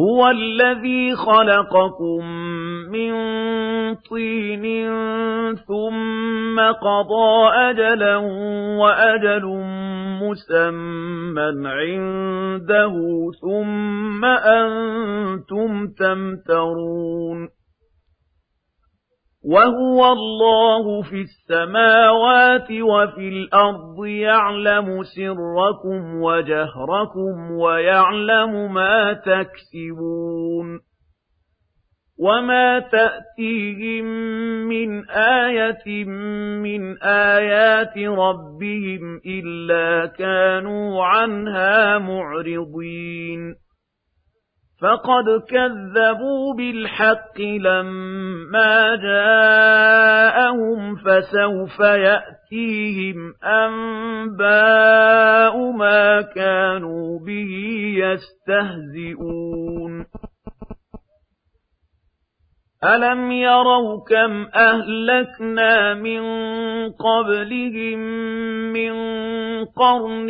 [0.00, 2.24] هو الذي خلقكم
[2.92, 3.12] من
[3.94, 4.64] طين
[5.56, 8.16] ثم قضى أجلا
[8.80, 9.44] وأجل
[10.22, 12.94] مسمى عنده
[13.42, 17.59] ثم أنتم تمترون
[19.50, 30.80] وهو الله في السماوات وفي الأرض يعلم سركم وجهركم ويعلم ما تكسبون
[32.18, 34.04] وما تأتيهم
[34.68, 36.04] من آية
[36.62, 43.54] من آيات ربهم إلا كانوا عنها معرضين
[44.82, 54.50] فقد كذبوا بالحق لما جاءهم فسوف يأتيهم أنباء
[55.72, 57.52] ما كانوا به
[57.96, 59.60] يستهزئون
[62.84, 66.22] أَلَمْ يَرَوْا كَمْ أَهْلَكْنَا مِن
[66.92, 67.98] قَبْلِهِم
[68.72, 68.94] مِّن
[69.64, 70.28] قَرْنٍ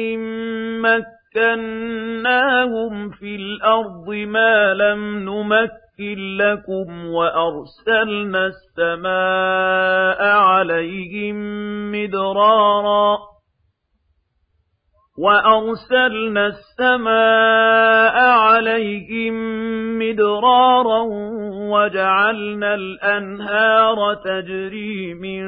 [1.36, 11.36] مَّكَّنَّاهُمْ فِي الْأَرْضِ مَا لَمْ نُمَكِّن لَّكُمْ وَأَرْسَلْنَا السَّمَاءَ عَلَيْهِم
[11.92, 13.18] مِّدْرَارًا
[15.20, 19.34] وَأَرْسَلْنَا السَّمَاءَ عَلَيْهِم
[19.98, 21.02] مِّدْرَارًا
[21.72, 25.44] وَجَعَلْنَا الْأَنْهَارَ تَجْرِي مِن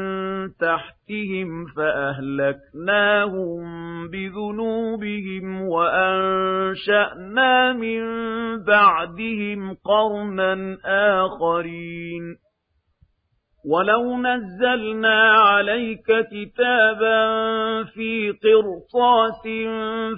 [0.61, 3.63] تَحْتِهِمْ فَأَهْلَكْنَاهُم
[4.09, 8.03] بِذُنُوبِهِمْ وَأَنشَأْنَا مِن
[8.65, 10.77] بَعْدِهِمْ قَرْنًا
[11.25, 12.42] آخَرِينَ
[13.65, 17.25] وَلَوْ نَزَّلْنَا عَلَيْكَ كِتَابًا
[17.85, 19.43] فِي قِرْطَاسٍ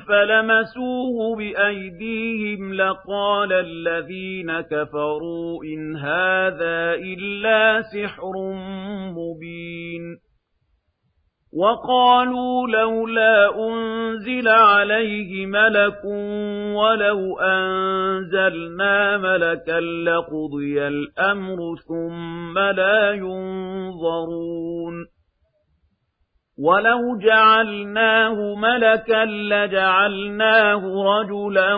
[0.09, 8.33] فَلَمَسُوهُ بِأَيْدِيهِمْ لَقَالَ الَّذِينَ كَفَرُوا إِنْ هَٰذَا إِلَّا سِحْرٌ
[9.13, 10.24] مُّبِينٌ
[11.57, 16.05] وَقَالُوا لَوْلَا أُنزِلَ عَلَيْهِ مَلَكٌ
[16.75, 21.57] وَلَوْ أَنزَلْنَا مَلَكًا لَّقُضِيَ الْأَمْرُ
[21.89, 24.95] ثُمَّ لَا يُنظَرُونَ.
[26.59, 31.75] وَلَوْ جَعَلْنَاهُ مَلَكًا لَّجَعَلْنَاهُ رَجُلًا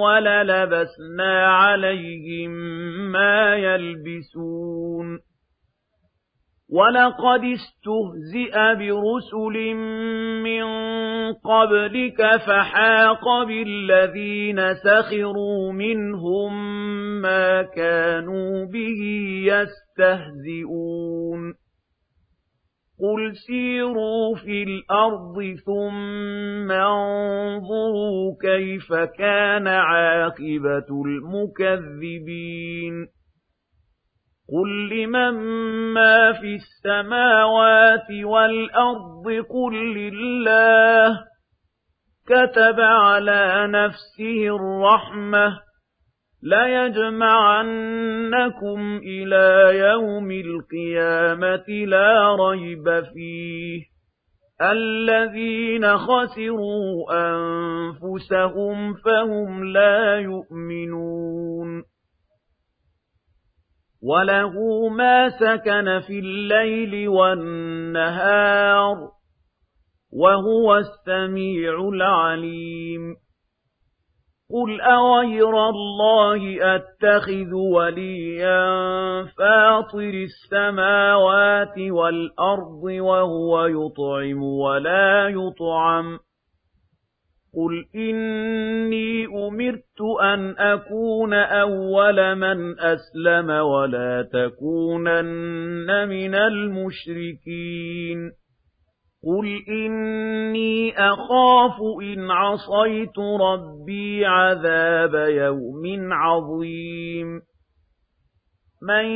[0.00, 2.50] وَلَلَبَسْنَا عَلَيْهِم
[3.12, 5.35] مَّا يَلْبِسُونَ.
[6.70, 9.74] وَلَقَدِ اسْتُهْزِئَ بِرُسُلٍ
[10.42, 10.64] مِّن
[11.32, 16.52] قَبْلِكَ فَحَاقَ بِالَّذِينَ سَخِرُوا مِنْهُم
[17.22, 19.00] مَّا كَانُوا بِهِ
[19.98, 21.40] يَسْتَهْزِئُونَ
[23.00, 32.94] قُلْ سِيرُوا فِي الْأَرْضِ ثُمَّ انظُرُوا كَيْفَ كَانَ عَاقِبَةُ الْمُكَذِّبِينَ
[34.52, 35.34] قُل لِّمَن
[35.94, 41.18] مَّا فِي السَّمَاوَاتِ وَالْأَرْضِ قُل لِّلَّهِ
[42.26, 45.58] كَتَبَ عَلَىٰ نَفْسِهِ الرَّحْمَةَ
[46.42, 47.60] لَيَجْمَعَنَّكُمْ
[49.02, 53.82] إِلَىٰ يَوْمِ الْقِيَامَةِ لَا رَيْبَ فِيهِ
[54.62, 61.95] الَّذِينَ خَسِرُوا أَنفُسَهُمْ فَهُمْ لَا يُؤْمِنُونَ
[64.02, 64.52] وَلَهُ
[64.88, 68.96] مَا سَكَنَ فِي اللَّيْلِ وَالنَّهَارِ
[70.12, 73.16] وَهُوَ السَّمِيعُ الْعَلِيمُ
[74.52, 78.64] قُلْ أَغَيْرَ اللَّهِ أَتَّخِذُ وَلِيًّا
[79.38, 86.18] فَاطِرِ السَّمَاوَاتِ وَالْأَرْضِ وَهُوَ يُطْعِمُ وَلَا يُطْعَمُ
[87.56, 98.18] قُلْ إِنِّي أُمِرْتُ أَنْ أَكُونَ أَوَّلَ مَنْ أَسْلَمَ وَلَا تَكُونَنَّ مِنَ الْمُشْرِكِينَ
[99.26, 107.40] قُلْ إِنِّي أَخَافُ إِنْ عَصَيْتُ رَبِّي عَذَابَ يَوْمٍ عَظِيمٍ
[108.82, 109.06] مَن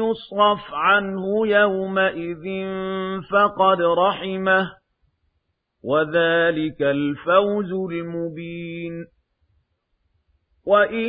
[0.00, 2.44] يُصْرَفْ عَنْهُ يَوْمَئِذٍ
[3.30, 4.83] فَقَدْ رَحِمَهُ
[5.84, 9.06] وَذَلِكَ الْفَوْزُ الْمُبِينُ
[10.66, 11.08] وَإِن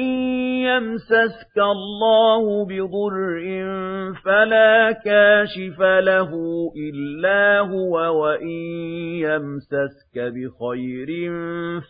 [0.67, 3.39] يَمْسَسْكَ اللَّهُ بِضُرٍّ
[4.25, 6.31] فَلَا كَاشِفَ لَهُ
[6.89, 8.59] إِلَّا هُوَ وَإِن
[9.23, 11.09] يَمْسَسْكَ بِخَيْرٍ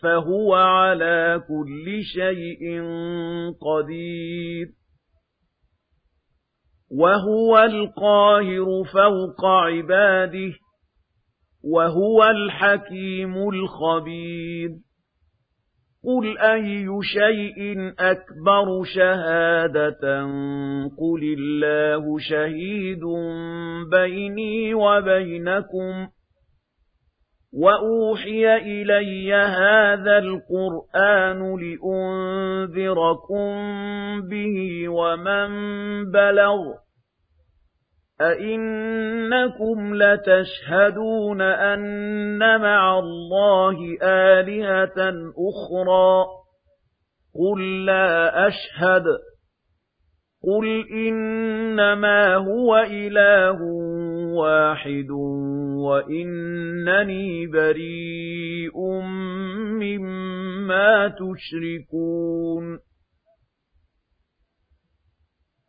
[0.02, 2.82] فَهُوَ عَلَى كُلِّ شَيْءٍ
[3.66, 4.66] قَدِيرٌ
[6.90, 10.52] وَهُوَ الْقَاهِرُ فَوْقَ عِبَادِهِ
[11.66, 14.70] وَهُوَ الْحَكِيمُ الْخَبِيرُ.
[16.04, 20.22] قُلْ أَيُّ شَيْءٍ أَكْبَرُ شَهَادَةً؟
[20.98, 23.00] قُلِ اللَّهُ شَهِيدٌ
[23.90, 26.08] بَيْنِي وَبَيْنَكُمْ.
[27.52, 33.46] وَأُوحِيَ إِلَيَّ هَذَا الْقُرْآنُ لِأُنذِرَكُم
[34.20, 35.48] بِهِ وَمَن
[36.10, 36.85] بَلَغَ
[38.20, 44.98] أَئِنَّكُمْ لَتَشْهَدُونَ أَنَّ مَعَ اللَّهِ آلِهَةً
[45.48, 46.24] أُخْرَى
[47.34, 49.04] قُل لَّا أَشْهَدُ
[50.44, 53.58] قُلْ إِنَّمَا هُوَ إِلَٰهٌ
[54.36, 55.10] وَاحِدٌ
[55.76, 59.00] وَإِنَّنِي بَرِيءٌ
[59.80, 62.78] مِّمَّا تُشْرِكُونَ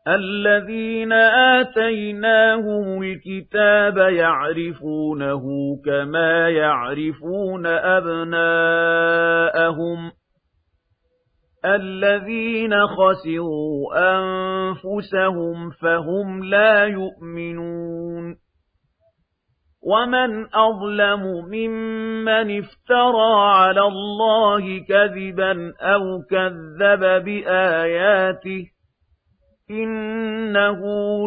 [0.07, 5.43] الَّذِينَ آتَيْنَاهُمُ الْكِتَابَ يَعْرِفُونَهُ
[5.85, 8.91] كَمَا يَعْرِفُونَ أَبْنَاءَهُمُ.
[11.65, 18.37] الَّذِينَ خَسِرُوا أَنفُسَهُمْ فَهُمْ لَا يُؤْمِنُونَ.
[19.83, 28.76] وَمَنْ أَظْلَمُ مِمَّنِ افْتَرَىٰ عَلَى اللَّهِ كَذِبًا أَوْ كَذَّبَ بِآيَاتِهِ
[29.71, 30.79] إِنَّهُ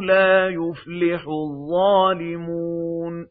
[0.02, 3.26] لَا يُفْلِحُ الظَّالِمُونَ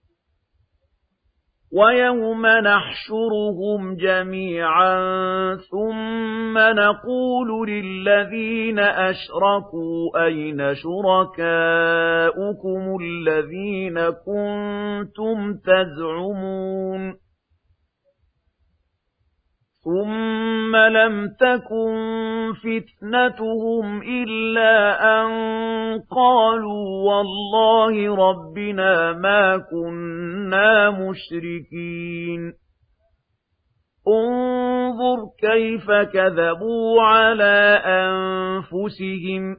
[1.73, 4.95] وَيَوْمَ نَحْشُرُهُمْ جَمِيعًا
[5.56, 11.38] ثُمَّ نَقُولُ لِلَّذِينَ أَشْرَكُوا أَيْنَ شُرَكَاؤُكُمُ
[13.01, 17.28] الَّذِينَ كُنتُمْ تَزْعُمُونَ
[19.83, 21.93] ثُمَّ لَمْ تَكُنْ
[22.63, 24.75] فِتْنَتُهُمْ إِلَّا
[25.21, 25.29] أَن
[26.11, 32.53] قَالُوا وَاللَّهِ رَبِّنَا مَا كُنَّا مُشْرِكِينَ
[34.07, 39.55] انظُرْ كَيْفَ كَذَبُوا عَلَىٰ أَنفُسِهِمْ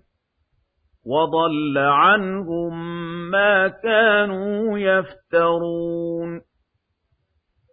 [1.07, 2.73] وَضَلَّ عَنْهُم
[3.31, 6.50] مَّا كَانُوا يَفْتَرُونَ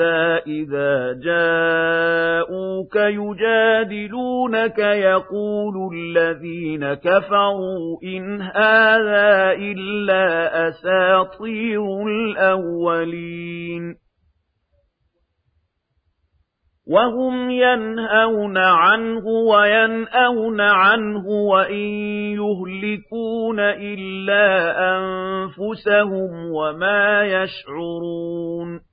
[0.00, 13.96] حَتَّى إِذَا جَاءُوكَ يُجَادِلُونَكَ يَقُولُ الَّذِينَ كَفَرُوا إِنْ هَٰذَا إِلَّا أَسَاطِيرُ الْأَوَّلِينَ
[16.86, 21.86] وَهُمْ يَنْهَوْنَ عَنْهُ وَيَنْأَوْنَ عَنْهُ وَإِن
[22.40, 28.89] يُهْلِكُونَ إِلَّا أَنفُسَهُمْ وَمَا يَشْعُرُونَ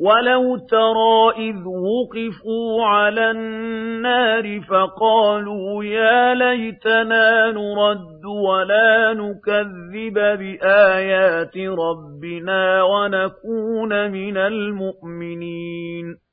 [0.00, 14.10] وَلَوْ تَرَىٰ إِذْ وُقِفُوا عَلَى النَّارِ فَقَالُوا يَا لَيْتَنَا نُرَدُّ وَلَا نُكَذِّبَ بِآيَاتِ رَبِّنَا وَنَكُونَ
[14.10, 16.29] مِنَ الْمُؤْمِنِينَ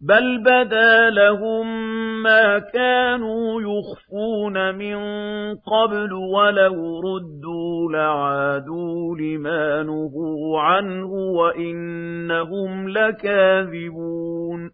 [0.00, 1.66] بَلْ بَدَا لَهُم
[2.22, 4.96] مَّا كَانُوا يُخْفُونَ مِن
[5.54, 14.70] قَبْلُ وَلَوْ رُدُّوا لَعَادُوا لِمَا نُهُوا عَنْهُ وَإِنَّهُمْ لَكَاذِبُونَ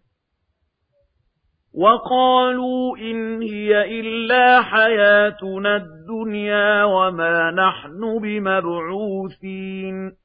[1.73, 10.22] وَقَالُوا إِنْ هِيَ إِلَّا حَيَاتُنَا الدُّنْيَا وَمَا نَحْنُ بِمَبْعُوثِينَ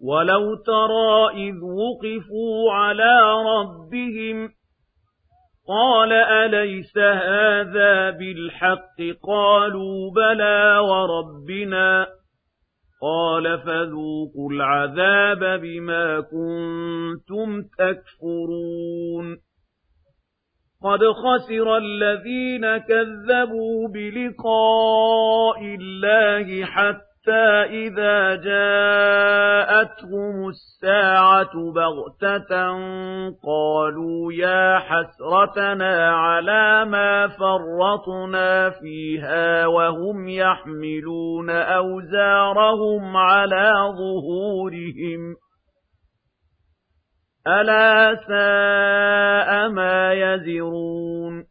[0.00, 3.20] وَلَوْ تَرَىٰ إِذْ وُقِفُوا عَلَىٰ
[3.56, 4.48] رَبِّهِمْ
[5.68, 12.06] قَالَ أَلَيْسَ هَٰذَا بِالْحَقِّ قَالُوا بَلَىٰ وَرَبِّنَا
[13.02, 19.36] قَالَ فَذُوقُوا الْعَذَابَ بِمَا كُنتُمْ تَكْفُرُونَ
[20.84, 32.54] قَدْ خَسِرَ الَّذِينَ كَذَّبُوا بِلِقَاءِ اللَّهِ حَتَّىٰ حَتَّىٰ إِذَا جَاءَتْهُمُ السَّاعَةُ بَغْتَةً
[33.44, 45.36] قَالُوا يَا حَسْرَتَنَا عَلَىٰ مَا فَرَّطْنَا فِيهَا وَهُمْ يَحْمِلُونَ أَوْزَارَهُمْ عَلَىٰ ظُهُورِهِمْ ۚ
[47.46, 51.49] أَلَا سَاءَ مَا يَزِرُونَ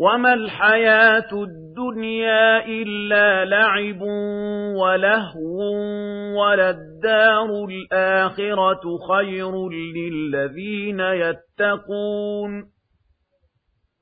[0.00, 4.00] وَمَا الْحَيَاةُ الدُّنْيَا إِلَّا لَعِبٌ
[4.80, 5.58] وَلَهْوٌ
[6.40, 12.66] وَلَلدَّارُ الْآخِرَةُ خَيْرٌ لِّلَّذِينَ يَتَّقُونَ ۗ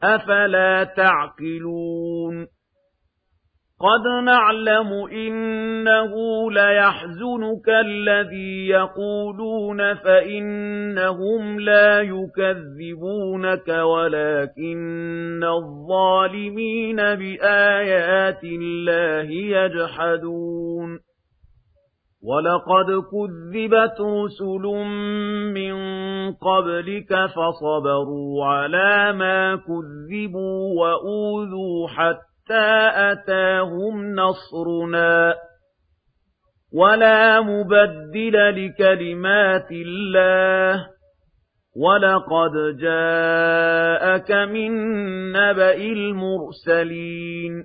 [0.02, 2.46] أَفَلَا تَعْقِلُونَ
[3.80, 6.12] قَدْ نَعْلَمُ إِنَّهُ
[6.50, 20.98] لَيَحْزُنُكَ الَّذِي يَقُولُونَ فَإِنَّهُمْ لَا يُكَذِّبُونَكَ وَلَٰكِنَّ الظَّالِمِينَ بِآيَاتِ اللَّهِ يَجْحَدُونَ
[22.22, 24.64] وَلَقَدْ كُذِّبَتْ رُسُلٌ
[25.54, 25.74] مِّن
[26.32, 35.36] قَبْلِكَ فَصَبَرُوا عَلَىٰ مَا كُذِّبُوا وَأُوذُوا حَتَّىٰ حَتَّىٰ أَتَاهُمْ نَصْرُنَا ۚ
[36.72, 38.36] وَلَا مُبَدِّلَ
[38.66, 40.88] لِكَلِمَاتِ اللَّهِ ۚ
[41.76, 44.72] وَلَقَدْ جَاءَكَ مِن
[45.32, 47.64] نَّبَإِ الْمُرْسَلِينَ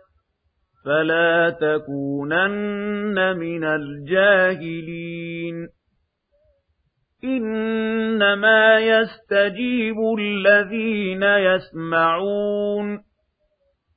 [0.85, 5.55] فَلَا تَكُونَنَّ مِنَ الْجَاهِلِينَ
[7.23, 13.03] إِنَّمَا يَسْتَجِيبُ الَّذِينَ يَسْمَعُونَ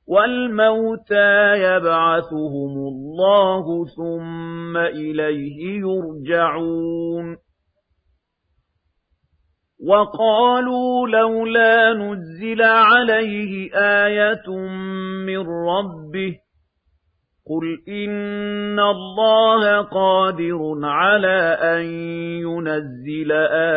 [0.07, 7.37] وَالْمَوْتَىٰ يَبْعَثُهُمُ اللَّهُ ثُمَّ إِلَيْهِ يُرْجَعُونَ
[9.87, 13.71] وَقَالُوا لَوْلَا نُزِّلَ عَلَيْهِ
[14.05, 14.49] آيَةٌ
[15.25, 16.44] مِّن رَّبِّهِ
[17.49, 21.85] قُلْ إِنَّ اللَّهَ قَادِرٌ عَلَىٰ أَن
[22.41, 23.31] يُنَزِّلَ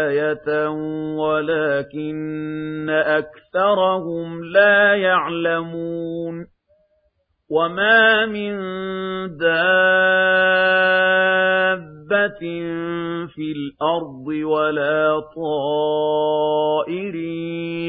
[0.04, 0.68] آيَةً
[1.16, 6.46] وَلَٰكِنَّ أَكْثَرَهُمْ لَا يَعْلَمُونَ
[7.50, 8.52] وَمَا مِن
[9.36, 9.98] دَابَّةٍ
[13.34, 17.14] فِي الْأَرْضِ وَلَا طَائِرٍ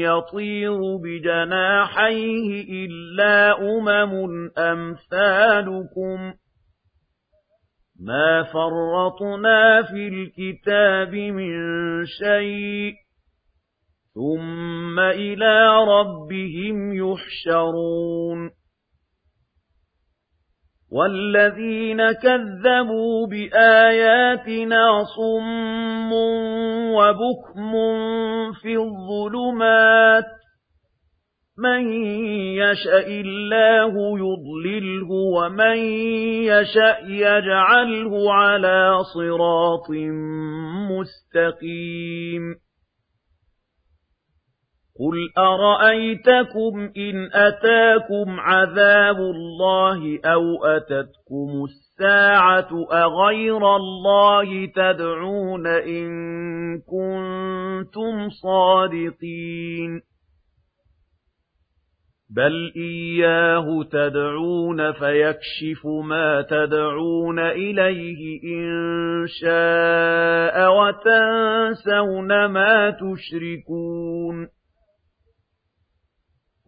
[0.08, 2.48] يَطِيرُ بِجَنَاحَيْهِ
[2.86, 4.12] إِلَّا أُمَمٌ
[4.58, 6.34] أَمْثَالُكُم ۚ
[8.00, 11.52] مَّا فَرَّطْنَا فِي الْكِتَابِ مِن
[12.06, 12.96] شَيْءٍ ۚ
[14.14, 18.59] ثُمَّ إِلَىٰ رَبِّهِمْ يُحْشَرُونَ
[20.92, 26.12] وَالَّذِينَ كَذَّبُوا بِآيَاتِنَا صُمٌّ
[26.92, 27.72] وَبُكْمٌ
[28.62, 30.40] فِي الظُّلُمَاتِ ۗ
[31.58, 31.92] مَن
[32.58, 35.76] يَشَإِ اللَّهُ يُضْلِلْهُ وَمَن
[36.50, 39.90] يَشَأْ يَجْعَلْهُ عَلَىٰ صِرَاطٍ
[40.90, 42.42] مُّسْتَقِيمٍ
[45.00, 56.08] قُلْ أَرَأَيْتَكُمْ إِنْ أَتَاكُمْ عَذَابُ اللَّهِ أَوْ أَتَتْكُمُ السَّاعَةُ أَغَيْرَ اللَّهِ تَدْعُونَ إِن
[56.78, 60.00] كُنتُمْ صَادِقِينَ
[62.36, 68.66] بَلْ إِيَّاهُ تَدْعُونَ فَيَكْشِفُ مَا تَدْعُونَ إِلَيْهِ إِن
[69.26, 74.59] شَاءَ وَتَنسَوْنَ مَا تُشْرِكُونَ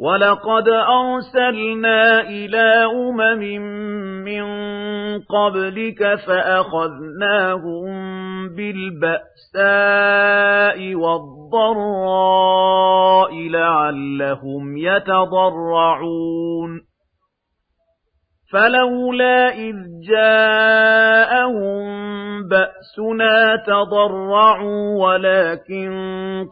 [0.02, 3.42] وَلَقَدْ أَرْسَلْنَا إِلَىٰ أُمَمٍ
[4.24, 4.44] مِّن
[5.20, 7.86] قَبْلِكَ فَأَخَذْنَاهُم
[8.56, 9.64] بِالْبَأْسَاءِ
[10.94, 12.32] وَالضَّرَّاءِ
[13.48, 16.12] لَعَلَّهُمْ يَتَضَرَّعُونَ
[18.52, 19.76] فَلَوْلَا إِذْ
[20.08, 21.82] جَاءَهُم
[22.48, 25.92] بَأْسُنَا تَضَرَّعُوا وَلَٰكِن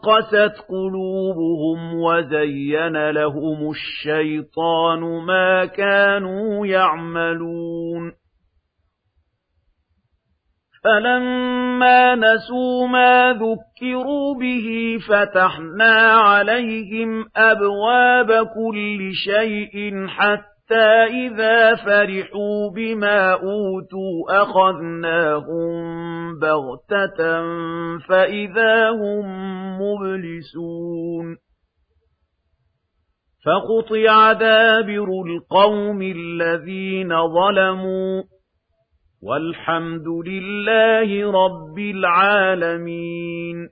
[0.03, 8.11] قَسَتْ قُلُوبُهُمْ وَزَيَّنَ لَهُمُ الشَّيْطَانُ مَا كَانُوا يَعْمَلُونَ
[10.83, 23.31] فَلَمَّا نَسُوا مَا ذُكِّرُوا بِهِ فَتَحْنَا عَلَيْهِمْ أَبْوَابَ كُلِّ شَيْءٍ حَتَّىٰ حَتَّىٰ إِذَا فَرِحُوا بِمَا
[23.33, 25.73] أُوتُوا أَخَذْنَاهُم
[26.39, 27.17] بَغْتَةً
[28.07, 29.25] فَإِذَا هُم
[29.81, 31.37] مُّبْلِسُونَ
[33.45, 38.23] فَقُطِعَ دَابِرُ الْقَوْمِ الَّذِينَ ظَلَمُوا
[39.23, 43.69] وَالْحَمْدُ لِلَّهِ رَبِّ الْعَالَمِينَ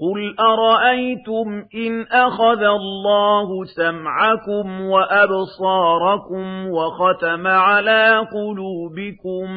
[0.00, 9.50] قُلْ أَرَأَيْتُمْ إِنْ أَخَذَ اللَّهُ سَمْعَكُمْ وَأَبْصَارَكُمْ وَخَتَمَ عَلَى قُلُوبِكُم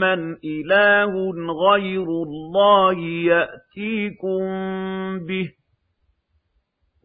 [0.00, 1.12] مَّنْ إِلَٰهٌ
[1.70, 2.98] غَيْرُ اللَّهِ
[3.32, 4.42] يَأْتِيكُم
[5.26, 5.48] بِهِ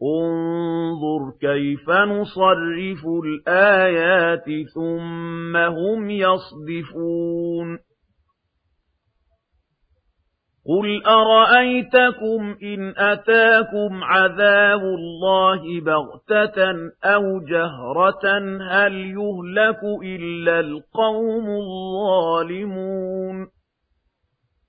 [0.02, 7.78] انظُرْ كَيْفَ نُصَرِّفُ الْآيَاتِ ثُمَّ هُمْ يَصْدِفُونَ
[10.68, 18.38] قُلْ أَرَأَيْتَكُمْ إِنْ أَتَاكُمْ عَذَابُ اللَّهِ بَغْتَةً أَوْ جَهْرَةً
[18.70, 23.46] هَلْ يُهْلَكُ إِلَّا الْقَوْمُ الظَّالِمُونَ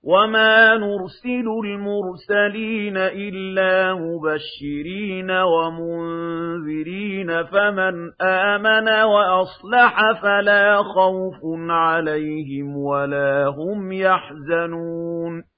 [0.04, 15.55] وَمَا نُرْسِلُ الْمُرْسَلِينَ إِلَّا مُبَشِّرِينَ وَمُنذِرِينَ فَمَنْ آمَنَ وَأَصْلَحَ فَلَا خَوْفٌ عَلَيْهِمْ وَلَا هُمْ يَحْزَنُونَ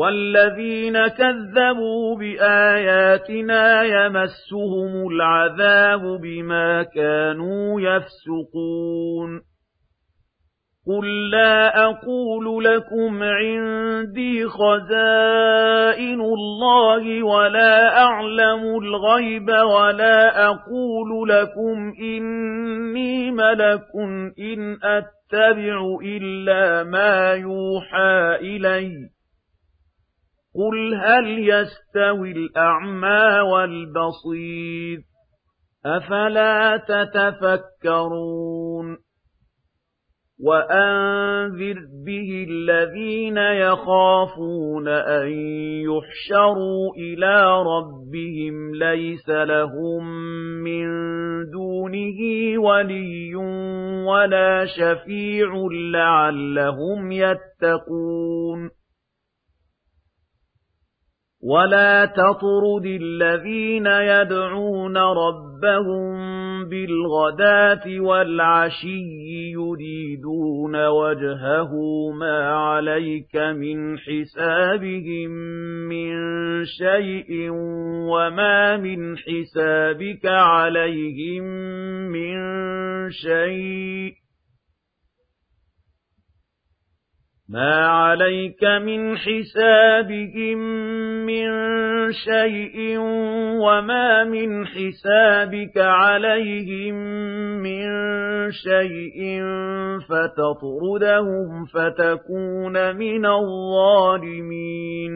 [0.00, 9.40] وَالَّذِينَ كَذَّبُوا بِآيَاتِنَا يَمَسُّهُمُ الْعَذَابُ بِمَا كَانُوا يَفْسُقُونَ.
[10.86, 23.88] قُل لَّا أَقُولُ لَكُمْ عِندِي خَزَائِنُ اللَّهِ وَلَا أَعْلَمُ الْغَيْبَ وَلَا أَقُولُ لَكُمْ إِنِّي مَلَكٌ
[24.38, 29.19] إِنْ أَتَّبِعُ إِلَّا مَا يُوحَىٰ إِلَيَّ.
[30.54, 34.98] قُلْ هَلْ يَسْتَوِي الْأَعْمَىٰ وَالْبَصِيرُ
[35.86, 38.30] أَفَلَا تَتَفَكَّرُونَ
[40.42, 45.28] وَأَنذِرْ بِهِ الَّذِينَ يَخَافُونَ أَن
[45.84, 50.04] يُحْشَرُوا إِلَىٰ رَبِّهِمْ لَيْسَ لَهُم
[50.64, 50.86] مِّن
[51.50, 52.18] دُونِهِ
[52.58, 53.34] وَلِيٌّ
[54.06, 58.79] وَلَا شَفِيعٌ لَّعَلَّهُمْ يَتَّقُونَ
[61.42, 66.14] وَلَا تَطْرُدِ الَّذِينَ يَدْعُونَ رَبَّهُم
[66.68, 71.70] بِالْغَدَاةِ وَالْعَشِيِّ يُرِيدُونَ وَجْهَهُ
[72.10, 75.30] مَا عَلَيْكَ مِنْ حِسَابِهِم
[75.88, 76.12] مِّن
[76.64, 77.50] شَيْءٍ
[78.12, 81.44] وَمَا مِنْ حِسَابِكَ عَلَيْهِم
[82.12, 82.36] مِّن
[83.10, 84.19] شَيْءٍ
[87.50, 90.58] مَا عَلَيْكَ مِنْ حِسَابِهِم
[91.26, 91.48] مِّن
[92.12, 92.98] شَيْءٍ
[93.58, 96.94] وَمَا مِنْ حِسَابِكَ عَلَيْهِم
[97.62, 97.86] مِّن
[98.50, 99.42] شَيْءٍ
[100.08, 105.12] فَتَطْرُدَهُمْ فَتَكُونَ مِنَ الظَّالِمِينَ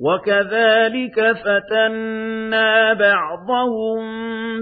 [0.00, 4.00] وَكَذَلِكَ فَتَنَّا بَعْضَهُم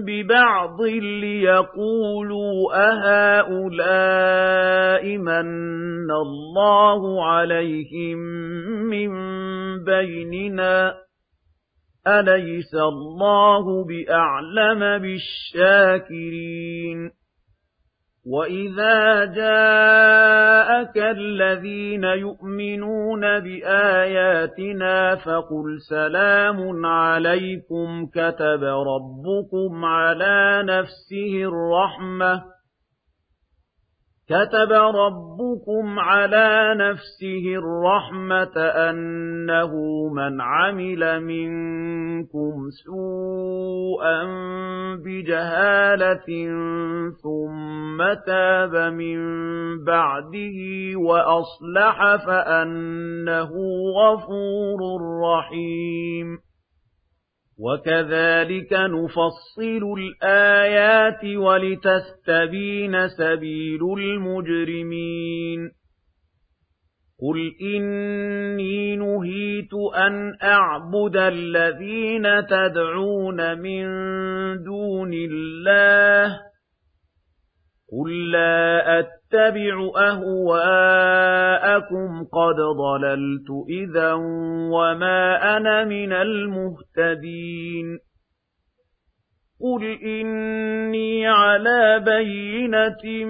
[0.05, 0.81] بِبَعْضٍ
[1.23, 4.37] لِّيَقُولُوا أَهَٰؤُلَاءِ
[5.19, 8.19] مَنَّ اللَّهُ عَلَيْهِم
[8.91, 9.11] مِّن
[9.85, 10.95] بَيْنِنَا ۗ؟
[12.09, 16.19] أَلَيْسَ اللَّهُ بِأَعْلَمَ بِالشَّاكِرِينَ؟
[18.29, 32.58] وَإِذَا جَاءَكَ الَّذِينَ يُؤْمِنُونَ بِآيَاتِنَا فَقُلْ سَلَامٌ عَلَيْكُمْ كَتَبَ رَبُّكُمْ عَلَىٰ نَفْسِهِ الرَّحْمَةَ
[34.29, 38.57] كَتَبَ رَبُّكُمْ عَلَىٰ نَفْسِهِ الرَّحْمَةَ
[38.91, 39.73] أَنَّهُ
[40.13, 44.25] مَنْ عَمِلَ مِنكُمْ سُوءًا
[45.05, 46.29] بِجَهَالَةٍ
[47.23, 49.19] ثُمَّ تَابَ مِن
[49.85, 50.59] بَعْدِهِ
[50.97, 53.51] وَأَصْلَحَ فَأَنَّهُ
[53.97, 54.81] غَفُورٌ
[55.25, 56.48] رَّحِيمٌ
[57.59, 65.71] وَكَذَلِكَ نُفَصِّلُ الْآيَاتِ وَلِتَسْتَبِينَ سَبِيلُ الْمُجْرِمِينَ
[67.21, 73.85] قُلْ إِنِّي نُهِيتُ أَنْ أَعْبُدَ الَّذِينَ تَدْعُونَ مِن
[74.65, 76.41] دُونِ اللَّهِ
[77.93, 81.25] قُل لَّا أَتَّبِعُ أَهْوَاءَكُمْ
[82.25, 84.13] قَدْ ضَلَلْتُ إِذًا
[84.73, 87.99] وَمَا أَنَا مِنَ الْمُهْتَدِينَ
[89.61, 93.25] قُلْ إِنِّي عَلَىٰ بَيِّنَةٍ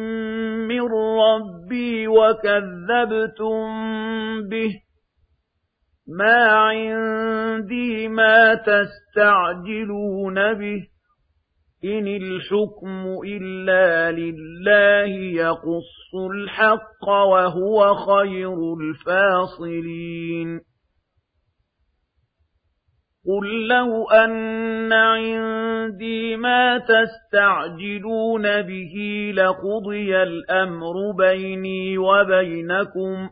[0.68, 0.83] مِّن
[1.23, 3.62] رَّبِّي وَكَذَّبْتُم
[4.49, 4.71] بِهِ
[6.18, 10.87] مَا عِندِي مَا تَسْتَعْجِلُونَ بِهِ
[11.85, 15.11] إِنِ الْحُكْمُ إِلَّا لِلَّهِ
[15.43, 20.61] يَقُصُّ الْحَقَّ وَهُوَ خَيْرُ الْفَاصِلِينَ
[23.29, 28.95] قُل لَّوْ أَنَّ عِندِي مَا تَسْتَعْجِلُونَ بِهِ
[29.35, 33.29] لَقُضِيَ الْأَمْرُ بَيْنِي وَبَيْنَكُمْ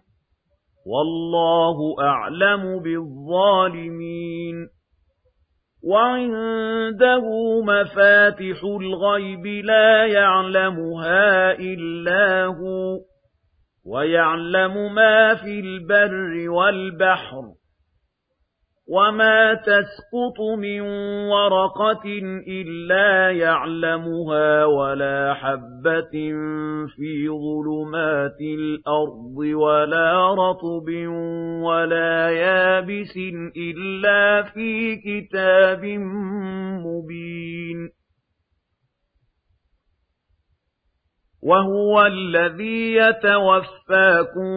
[0.86, 4.75] وَاللَّهُ أَعْلَمُ بِالظَّالِمِينَ
[5.86, 7.26] وَعِندَهُ
[7.62, 12.98] مَفَاتِحُ الْغَيْبِ لَا يَعْلَمُهَا إِلَّا هُوَ
[13.84, 17.42] وَيَعْلَمُ مَا فِي الْبَرِّ وَالْبَحْرِ
[18.88, 20.80] وَمَا تَسْقُطُ مِن
[21.30, 22.06] وَرَقَةٍ
[22.48, 26.14] إِلَّا يَعْلَمُهَا وَلَا حَبَّةٍ
[26.96, 30.88] فِي ظُلُمَاتِ الْأَرْضِ وَلَا رَطْبٍ
[31.66, 33.16] وَلَا يَابِسٍ
[33.56, 35.84] إِلَّا فِي كِتَابٍ
[36.86, 37.95] مُّبِينٍ
[41.46, 44.56] وَهُوَ الَّذِي يَتَوَفَّاكُم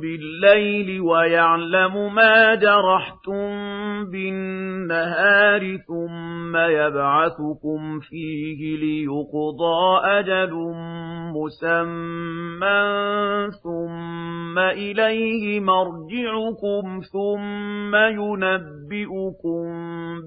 [0.00, 3.46] بِاللَّيْلِ وَيَعْلَمُ مَا جَرَحْتُم
[4.10, 10.52] بِالنَّهَارِ ثُمَّ يَبْعَثُكُمْ فِيهِ لِيُقْضَىٰ أَجَلٌ
[11.36, 12.80] مُّسَمًّى
[13.62, 19.64] ثُمَّ إِلَيْهِ مَرْجِعُكُمْ ثُمَّ يُنَبِّئُكُم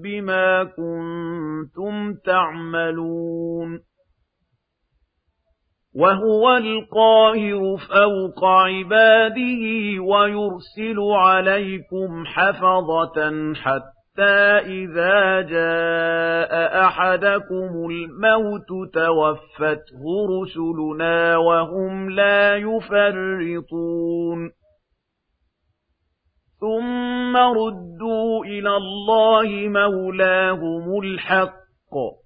[0.02, 3.95] بِمَا كُنتُمْ تَعْمَلُونَ
[5.98, 9.62] وَهُوَ الْقَاهِرُ فَوْقَ عِبَادِهِ
[10.00, 13.18] وَيُرْسِلُ عَلَيْكُمْ حَفَظَةً
[13.54, 20.02] حَتَّىٰ إِذَا جَاءَ أَحَدَكُمُ الْمَوْتُ تَوَفَّتْهُ
[20.42, 24.50] رُسُلُنَا وَهُمْ لَا يُفَرِّطُونَ.
[26.60, 32.25] ثُمَّ رُدُّوا إِلَى اللَّهِ مَوْلَاهُمُ الْحَقِّ.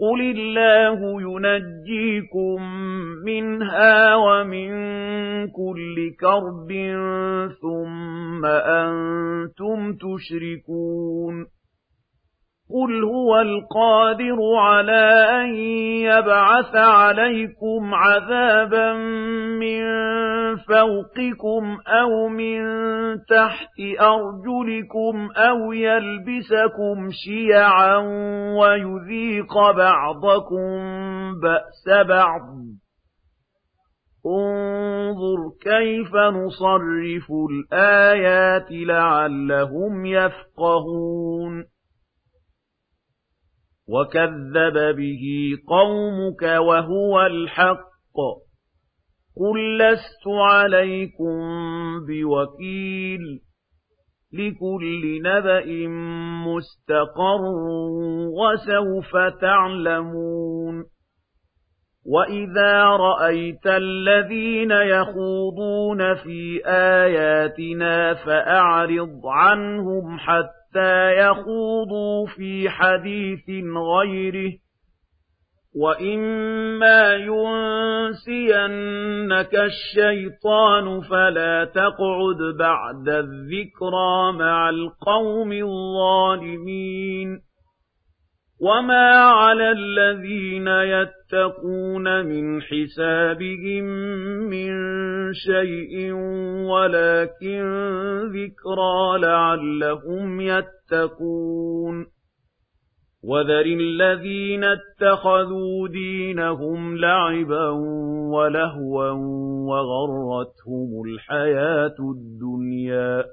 [0.00, 2.62] قُلِ اللَّهُ يُنَجِّيكُم
[3.24, 4.70] مِّنْهَا وَمِن
[5.48, 6.68] كُلِّ كَرْبٍ
[7.62, 11.46] ثُمَّ أَنتُمْ تُشْرِكُونَ
[12.72, 15.10] قُلْ هُوَ الْقَادِرُ عَلَىٰ
[15.42, 15.54] أَن
[16.06, 18.92] يَبْعَثَ عَلَيْكُمْ عَذَابًا
[19.60, 19.82] مِّن
[20.56, 22.60] فَوْقِكُمْ أَوْ مِن
[23.28, 27.96] تَحْتِ أَرْجُلِكُمْ أَوْ يَلْبِسَكُمْ شِيَعًا
[28.60, 30.70] وَيُذِيقَ بَعْضَكُم
[31.42, 32.80] بَأْسَ بَعْضٍ ۗ
[34.26, 41.64] انظُرْ كَيْفَ نُصَرِّفُ الْآيَاتِ لَعَلَّهُمْ يَفْقَهُونَ
[43.90, 45.24] وَكَذَّبَ بِهِ
[45.68, 48.18] قَوْمُكَ وَهُوَ الْحَقُّ
[49.36, 51.34] قُل لَّسْتُ عَلَيْكُم
[52.06, 53.20] بِوَكِيلٍ
[54.32, 55.86] لِكُلِّ نَبَإٍ
[56.46, 57.42] مُّسْتَقَرٌّ
[58.40, 60.84] وَسَوْفَ تَعْلَمُونَ
[62.06, 74.60] وَإِذَا رَأَيْتَ الَّذِينَ يَخُوضُونَ فِي آيَاتِنَا فَأَعْرِضْ عَنْهُمْ حَتَّىٰ حَتَّىٰ يَخُوضُوا فِي حَدِيثٍ غَيْرِهِ ۚ
[75.74, 77.14] وَإِمَّا
[78.30, 87.40] يُنسِيَنَّكَ الشَّيْطَانُ فَلَا تَقْعُدْ بَعْدَ الذِّكْرَىٰ مَعَ الْقَوْمِ الظَّالِمِينَ
[88.60, 93.84] وَمَا عَلَى الَّذِينَ يَتَّقُونَ مِنْ حِسَابِهِم
[94.52, 94.72] مِّن
[95.32, 96.12] شَيْءٍ
[96.68, 97.62] وَلَٰكِن
[98.36, 102.06] ذِكْرَىٰ لَعَلَّهُمْ يَتَّقُونَ
[103.24, 107.68] وَذَرِ الَّذِينَ اتَّخَذُوا دِينَهُمْ لَعِبًا
[108.34, 109.10] وَلَهْوًا
[109.70, 113.24] وَغَرَّتْهُمُ الْحَيَاةُ الدُّنْيَا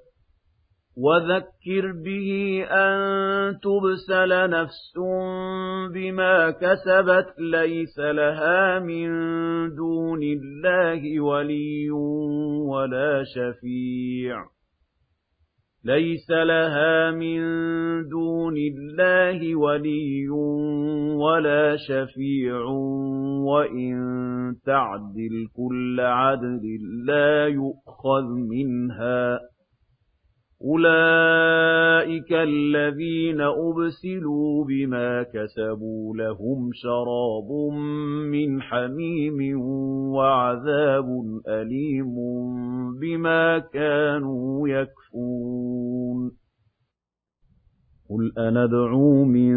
[0.98, 2.98] وَذَكِّرْ بِهِ أَن
[3.60, 4.94] تُبْسَلَ نَفْسٌ
[5.94, 9.10] بِمَا كَسَبَتْ لَيْسَ لَهَا مِن
[9.76, 11.92] دُونِ اللَّهِ وَلِيٌّ
[12.70, 14.46] وَلَا شَفِيعٌ.
[15.86, 17.40] لَيْسَ لَهَا مِن
[18.10, 20.30] دُونِ اللَّهِ وَلِيٌّ
[21.16, 22.64] وَلَا شَفِيعٌ.
[23.46, 23.96] وَإِن
[24.66, 26.64] تَعْدِلْ كُلَّ عَدْلٍ
[27.06, 29.57] لَّا يُؤْخَذْ مِنْهَا.
[30.62, 37.74] أُولَٰئِكَ الَّذِينَ أُبْسِلُوا بِمَا كَسَبُوا لَهُمْ شَرَابٌ
[38.32, 39.62] مِّنْ حَمِيمٍ
[40.14, 41.06] وَعَذَابٌ
[41.48, 42.16] أَلِيمٌ
[43.00, 46.47] بِمَا كَانُوا يَكْفُرُونَ
[48.10, 49.54] قُلْ أَنَدْعُو مِن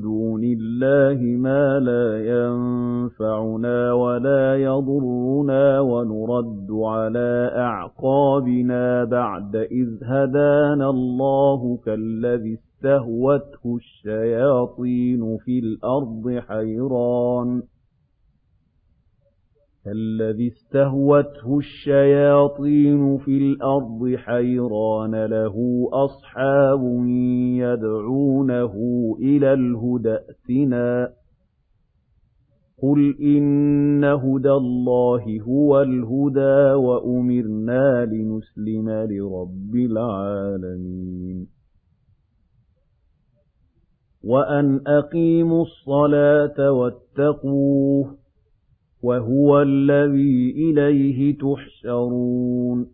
[0.00, 12.54] دُونِ اللَّهِ مَا لَا يَنفَعُنَا وَلَا يَضُرُّنَا وَنُرَدُّ عَلَىٰ أَعْقَابِنَا بَعْدَ إِذْ هَدَانَا اللَّهُ كَالَّذِي
[12.54, 17.62] اسْتَهْوَتْهُ الشَّيَاطِينُ فِي الْأَرْضِ حَيْرَانٌ
[19.84, 27.06] كالذي استهوته الشياطين في الأرض حيران له أصحاب
[27.56, 28.74] يدعونه
[29.20, 31.12] إلى الهدى ائتنا.
[32.82, 41.46] قل إن هدى الله هو الهدى وأمرنا لنسلم لرب العالمين.
[44.24, 48.19] وأن أقيموا الصلاة واتقوه
[49.02, 52.86] وَهُوَ الَّذِي إِلَيْهِ تُحْشَرُونَ.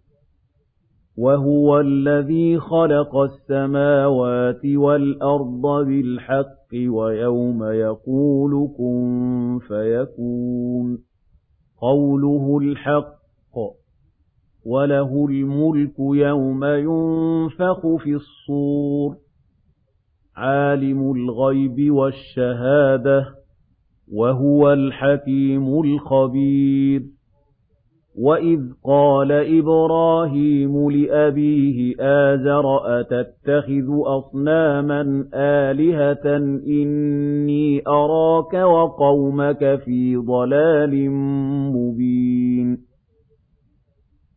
[1.16, 10.98] وَهُوَ الَّذِي خَلَقَ السَّمَاوَاتِ وَالْأَرْضَ بِالْحَقِّ وَيَوْمَ يَقُولُ كُن فَيَكُونُ.
[11.80, 13.16] قَوْلُهُ الْحَقُّ
[14.66, 19.16] وَلَهُ الْمُلْكُ يَوْمَ يُنفَخُ فِي الصُّورِ.
[20.36, 23.35] عَالِمُ الْغَيْبِ وَالشَّهَادَةِ
[24.12, 27.02] وَهُوَ الْحَكِيمُ الْخَبِيرُ.
[28.18, 41.10] وَإِذْ قَالَ إِبْرَاهِيمُ لِأَبِيهِ آزَرَ أَتَتَّخِذُ أَصْنَامًا آلِهَةً إِنِّي أَرَاكَ وَقَوْمَكَ فِي ضَلَالٍ
[41.72, 42.85] مُّبِينٍ.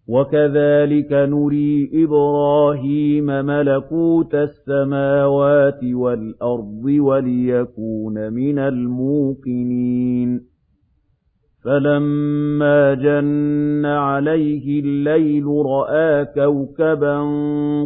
[0.09, 10.41] وَكَذَٰلِكَ نُرِي إِبْرَاهِيمَ مَلَكُوتَ السَّمَاوَاتِ وَالْأَرْضِ وَلِيَكُونَ مِنَ الْمُوقِنِينَ.
[11.65, 17.19] فَلَمَّا جَنَّ عَلَيْهِ اللَّيْلُ رَأَىٰ كَوْكَبًا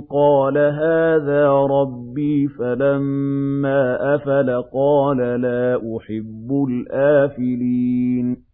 [0.09, 8.52] قَالَ هَٰذَا رَبِّي فَلَمَّا أَفَلَ قَالَ لَا أُحِبُّ الْآفِلِينَ.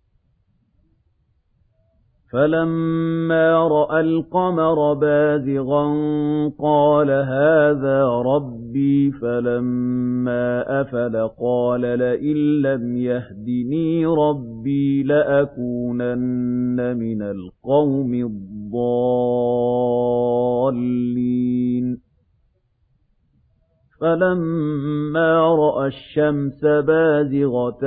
[2.31, 5.85] فَلَمَّا رَأَى الْقَمَرَ بَازِغًا
[6.59, 19.09] قَالَ هَٰذَا رَبِّي فَلَمَّا أَفَلَ قَالَ لَئِن لَّمْ يَهْدِنِي رَبِّي لَأَكُونَنَّ مِنَ الْقَوْمِ الضَّالِّينَ
[24.01, 27.83] فَلَمَّا رَأَى الشَّمْسَ بَازِغَةً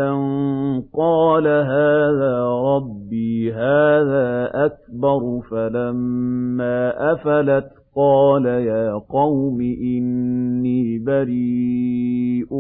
[0.95, 5.41] قَالَ هَٰذَا رَبِّي هَٰذَا أَكْبَرُ.
[5.51, 12.55] فَلَمَّا أَفَلَتْ قَالَ يَا قَوْمِ إِنِّي بَرِيءٌ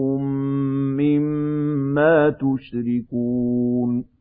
[0.96, 4.11] مِّمَّا تُشْرِكُونَ.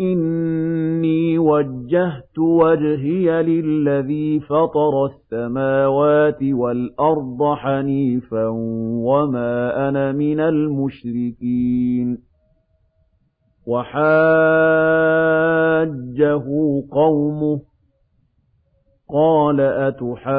[0.00, 8.48] إِنِّي وَجَّهْتُ وَجْهِيَ لِلَّذِي فَطَرَ السَّمَاوَاتِ وَالْأَرْضَ حَنِيفًا
[9.08, 12.18] وَمَا أَنَا مِنَ الْمُشْرِكِينَ
[13.66, 14.06] وَحَاجَّهُ
[16.90, 17.60] قَوْمُهُ
[19.08, 20.36] قَالَ أَتُحَاجُّونِّي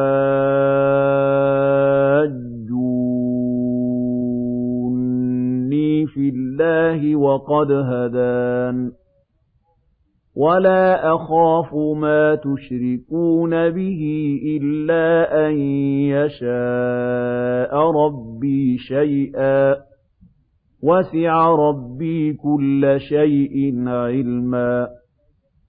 [6.05, 8.91] فِي اللَّهِ وَقَدْ هَدَانِ
[10.37, 14.01] وَلَا أَخَافُ مَا تُشْرِكُونَ بِهِ
[14.61, 15.07] إِلَّا
[15.49, 15.53] أَن
[16.13, 19.77] يَشَاءَ رَبِّي شَيْئًا ۗ
[20.83, 24.89] وَسِعَ رَبِّي كُلَّ شَيْءٍ عِلْمًا ۗ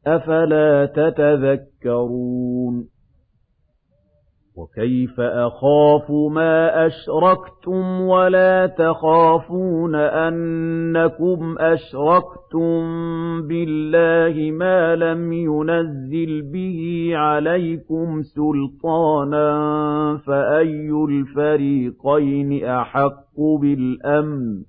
[0.07, 2.89] أَفَلَا تَتَذَكَّرُونَ
[4.59, 12.79] وَكَيْفَ أَخَافُ مَا أَشْرَكْتُمْ وَلَا تَخَافُونَ أَنَّكُمْ أَشْرَكْتُم
[13.49, 19.51] بِاللَّهِ مَا لَمْ يُنَزِّلْ بِهِ عَلَيْكُمْ سُلْطَانًا
[20.27, 24.63] فَأَيُّ الْفَرِيقَيْنِ أَحَقُّ بِالْأَمْنِ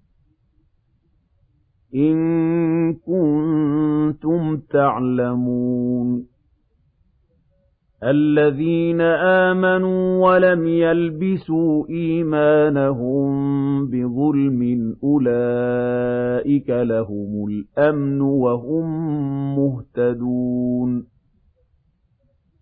[1.96, 6.39] إِن كُنتُمْ تَعْلَمُونَ
[8.04, 13.30] الَّذِينَ آمَنُوا وَلَمْ يَلْبِسُوا إِيمَانَهُم
[13.86, 18.86] بِظُلْمٍ أُولَٰئِكَ لَهُمُ الْأَمْنُ وَهُم
[19.60, 21.04] مُّهْتَدُونَ.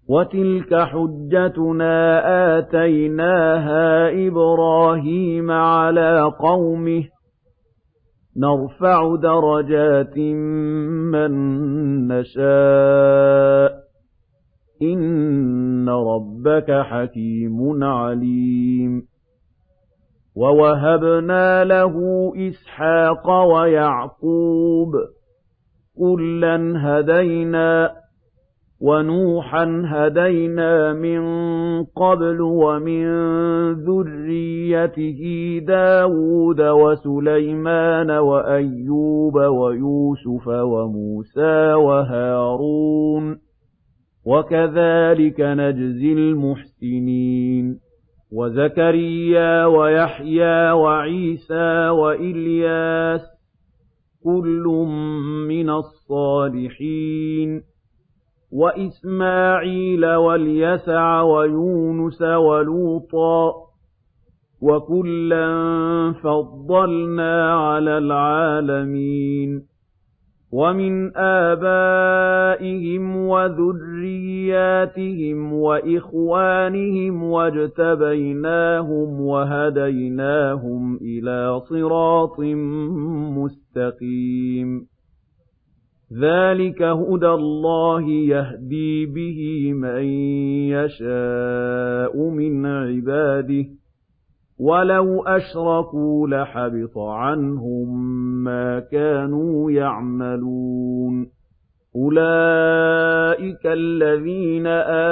[0.10, 2.22] وَتِلْكَ حُجَّتُنَا
[2.58, 7.08] آتَيْنَاهَا إِبْرَاهِيمَ عَلَىٰ قَوْمِهِ ۚ.
[8.38, 10.18] نَرْفَعُ دَرَجَاتٍ
[11.14, 11.32] مَّن
[12.08, 13.87] نَّشَاءُ.
[14.82, 19.02] إِنَّ رَبَّكَ حَكِيمٌ عَلِيمٌ
[20.36, 21.96] وَوَهَبْنَا لَهُ
[22.50, 25.00] إِسْحَاقَ وَيَعْقُوبَ ۚ
[26.00, 27.92] كُلًّا هَدَيْنَا
[28.82, 31.22] وَنُوحًا هَدَيْنَا مِن
[31.84, 33.06] قَبْلُ وَمِن
[33.74, 35.22] ذُرِّيَّتِهِ
[35.68, 43.47] دَاوُودَ وَسُلَيْمَانَ وَأَيُّوبَ وَيُوسُفَ وَمُوسَىٰ وَهَارُونَ ۚ
[44.28, 47.80] وَكَذَٰلِكَ نَجْزِي الْمُحْسِنِينَ.
[48.32, 53.26] وَزَكَرِيَّا وَيَحْيَىٰ وَعِيسَىٰ وَإِلْيَاسَ ۖ
[54.24, 54.64] كُلٌّ
[55.48, 57.62] مِّنَ الصَّالِحِينَ.
[58.52, 63.56] وَإِسْمَاعِيلَ وَالْيَسَعَ وَيُونُسَ وَلُوطًا ۚ
[64.62, 65.48] وَكُلًّا
[66.24, 69.77] فَضَّلْنَا عَلَى الْعَالَمِينَ.
[70.52, 82.40] وَمِنْ آبَائِهِمْ وَذُرِّيَّاتِهِمْ وَإِخْوَانِهِمْ وَاجْتَبَيْنَاهُمْ وَهَدَيْنَاهُمْ إِلَىٰ صِرَاطٍ
[83.38, 84.88] مُّسْتَقِيمٍ.
[86.14, 90.04] ذَٰلِكَ هُدَى اللَّهِ يَهْدِي بِهِ مَن
[90.72, 93.68] يَشَاءُ مِنْ عِبَادِهِ ۚ.
[94.60, 97.98] وَلَوْ أَشْرَكُوا لَحَبِطَ عَنْهُم
[98.44, 101.28] مَّا كَانُوا يَعْمَلُونَ
[101.96, 104.68] أُولَٰئِكَ الَّذِينَ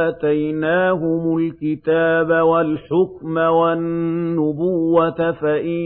[0.05, 5.79] آتَيْنَاهُمُ الْكِتَابَ وَالْحُكْمَ وَالنُّبُوَّةَ ۚ فَإِن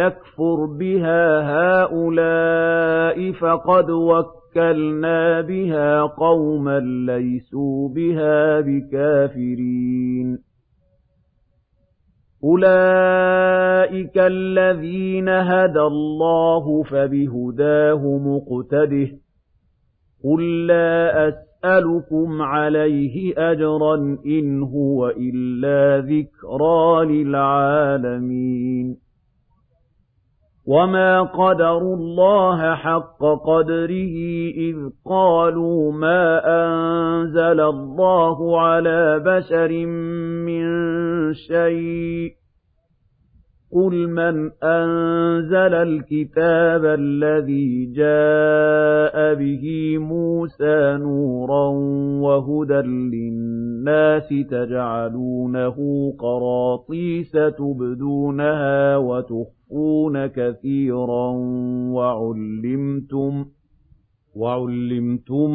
[0.00, 10.53] يَكْفُرْ بِهَا هَٰؤُلَاءِ فَقَدْ وَكَّلْنَا بِهَا قَوْمًا لَّيْسُوا بِهَا بِكَافِرِينَ
[12.44, 19.16] أُولَٰئِكَ الَّذِينَ هَدَى اللَّهُ ۖ فَبِهُدَاهُ مُقْتَدِهْ ۗ
[20.24, 28.96] قُل لَّا أَسْأَلُكُمْ عَلَيْهِ أَجْرًا ۖ إِنْ هُوَ إِلَّا ذِكْرَىٰ لِلْعَالَمِينَ
[30.66, 34.16] وَمَا قَدَرُوا اللَّهَ حَقَّ قَدْرِهِ
[34.56, 39.86] إِذْ قَالُوا مَا أَنزَلَ اللَّهُ عَلَىٰ بَشَرٍ
[40.48, 40.64] مِّن
[41.34, 42.34] شَيْءٍ ۗ
[43.74, 51.68] قُلْ مَنْ أَنزَلَ الْكِتَابَ الَّذِي جَاءَ بِهِ مُوسَىٰ نُورًا
[52.24, 53.63] وَهُدًى لِّلنَّاسِ
[54.50, 55.76] تَجْعَلُونَهُ
[56.18, 61.30] قَرَاطِيسَ تُبْدُونَهَا وَتُخْفُونَ كَثِيرًا
[61.92, 63.44] وَعُلِّمْتُم
[64.36, 65.50] وَعُلِّمْتُم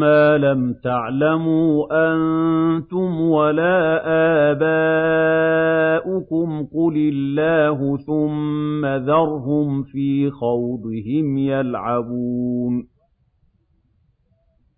[0.00, 4.00] مَّا لَمْ تَعْلَمُوا أَنتُمْ وَلَا
[4.50, 12.86] آبَاؤُكُمْ ۖ قُلِ اللَّهُ ثُمَّ ذَرْهُمْ فِي خَوْضِهِمْ يَلْعَبُونَ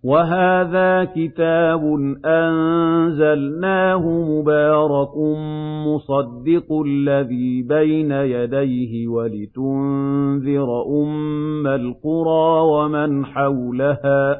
[0.04, 1.82] وَهَٰذَا كِتَابٌ
[2.24, 5.16] أَنزَلْنَاهُ مُبَارَكٌ
[5.86, 14.38] مُّصَدِّقُ الَّذِي بَيْنَ يَدَيْهِ وَلِتُنذِرَ أُمَّ الْقُرَىٰ وَمَنْ حَوْلَهَا ۚ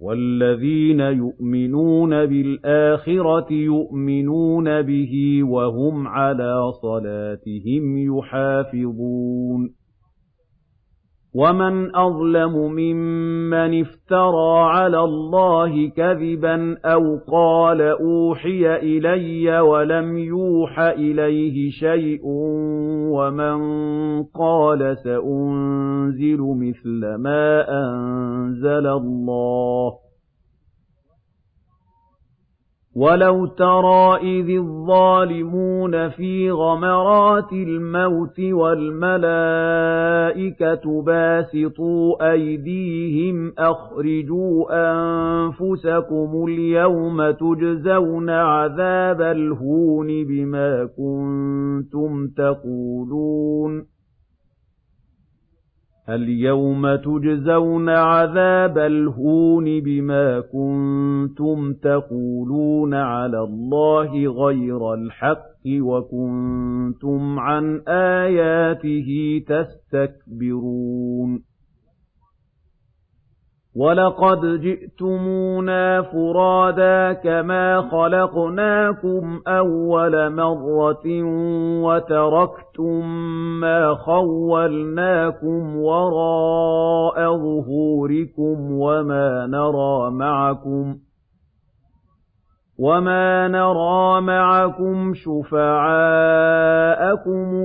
[0.00, 9.79] وَالَّذِينَ يُؤْمِنُونَ بِالْآخِرَةِ يُؤْمِنُونَ بِهِ وَهُمْ عَلَىٰ صَلَاتِهِمْ يُحَافِظُونَ
[11.34, 22.20] وَمَنْ أَظْلَمُ مِمَّنِ افْتَرَىٰ عَلَى اللَّهِ كَذِبًا أَوْ قَالَ أُوحِيَ إِلَيَّ وَلَمْ يُوحَ إِلَيْهِ شَيْءٌ
[23.14, 23.58] وَمَن
[24.24, 30.09] قَالَ سَأُنزِلُ مِثْلَ مَا أَنزَلَ اللَّهُ ۗ
[33.00, 39.22] وَلَوْ تَرَىٰ إِذِ الظَّالِمُونَ فِي غَمَرَاتِ الْمَوْتِ وَالْمَلَائِكَةُ
[41.02, 53.89] بَاسِطُو أَيْدِيهِمْ أَخْرِجُوا أَنفُسَكُمُ الْيَوْمَ تُجْزَوْنَ عَذَابَ الْهُونِ بِمَا كُنتُمْ تَقُولُونَ
[56.14, 69.08] الْيَوْمَ تُجْزَوْنَ عَذَابَ الْهُونِ بِمَا كُنتُمْ تَقُولُونَ عَلَى اللَّهِ غَيْرَ الْحَقِّ وَكُنتُمْ عَنْ آيَاتِهِ
[69.46, 71.49] تَسْتَكْبِرُونَ
[73.80, 81.06] وَلَقَدْ جِئْتُمُونَا فُرَادَىٰ كَمَا خَلَقْنَاكُمْ أَوَّلَ مَرَّةٍ
[81.84, 83.06] وَتَرَكْتُم
[83.60, 90.96] مَّا خَوَّلْنَاكُمْ وَرَاءَ ظُهُورِكُمْ وَمَا نَرَىٰ مَعَكُمْ
[92.80, 95.68] وَمَا نَرَىٰ مَعَكُمْ شُفَعَاءَكُمُ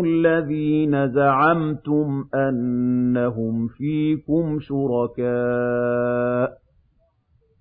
[0.06, 6.52] الَّذِينَ زَعَمْتُمْ أَنَّهُمْ فِيكُمْ شُرَكَاءُ ۚ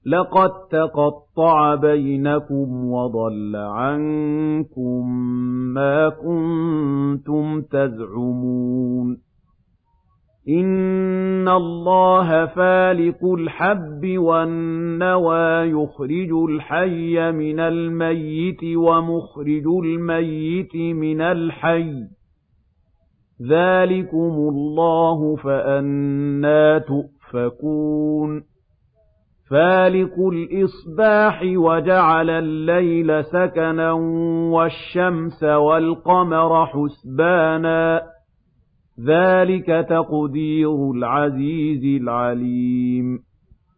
[0.06, 5.08] لَقَد تَّقَطَّعَ بَيْنَكُمْ وَضَلَّ عَنكُم
[5.74, 9.16] مَّا كُنتُمْ تَزْعُمُونَ
[11.44, 22.08] إِنَّ اللَّهَ فَالِقُ الْحَبِّ وَالنَّوَىٰ يُخْرِجُ الْحَيَّ مِنَ الْمَيِّتِ وَمُخْرِجُ الْمَيِّتِ مِنَ الْحَيِّ ۚ.
[23.48, 28.42] ذَٰلِكُمُ اللَّهُ فَأَنَّىٰ تُؤْفَكُونَ.
[29.50, 33.92] فَالِقُ الْإِصْبَاحِ وَجَعَلَ اللَّيْلَ سَكَنًا
[34.52, 38.13] وَالشَّمْسَ وَالْقَمَرَ حُسْبَانًا ۚ
[39.00, 43.18] ذَٰلِكَ تَقْدِيرُ الْعَزِيزِ الْعَلِيمِ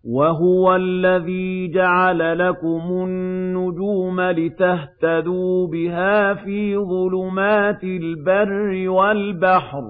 [0.05, 9.83] وَهُوَ الَّذِي جَعَلَ لَكُمُ النُّجُومَ لِتَهْتَدُوا بِهَا فِي ظُلُمَاتِ الْبَرِّ وَالْبَحْرِ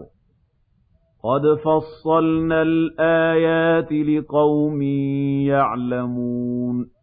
[1.25, 4.83] قَدْ فَصَّلْنَا الْآيَاتِ لِقَوْمٍ
[5.47, 6.96] يَعْلَمُونَ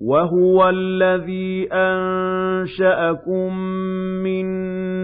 [0.00, 3.58] وَهُوَ الَّذِي أَنشَأَكُم
[4.22, 4.46] مِّن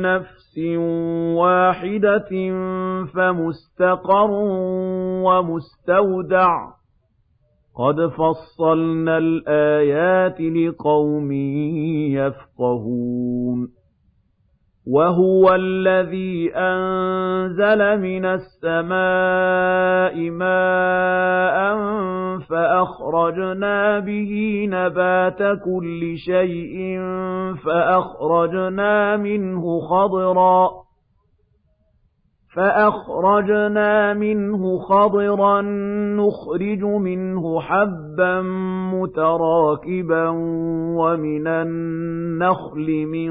[0.02, 0.58] نَّفْسٍ
[1.38, 2.30] وَاحِدَةٍ
[3.14, 4.30] فَمُسْتَقَرٌّ
[5.26, 6.74] وَمُسْتَوْدَعٌ ۗ
[7.76, 11.32] قَدْ فَصَّلْنَا الْآيَاتِ لِقَوْمٍ
[12.12, 13.68] يَفْقَهُونَ
[14.86, 21.78] وَهُوَ الَّذِي أَنزَلَ مِنَ السَّمَاءِ مَاءً
[22.48, 27.00] فَأَخْرَجْنَا بِهِ نَبَاتَ كُلِّ شَيْءٍ
[27.64, 30.83] فَأَخْرَجْنَا مِنْهُ خَضِرًا
[32.54, 35.60] فَأَخْرَجْنَا مِنْهُ خَضِرًا
[36.16, 38.42] نُّخْرِجُ مِنْهُ حَبًّا
[38.94, 40.28] مُّتَرَاكِبًا
[40.98, 43.30] وَمِنَ النَّخْلِ مِن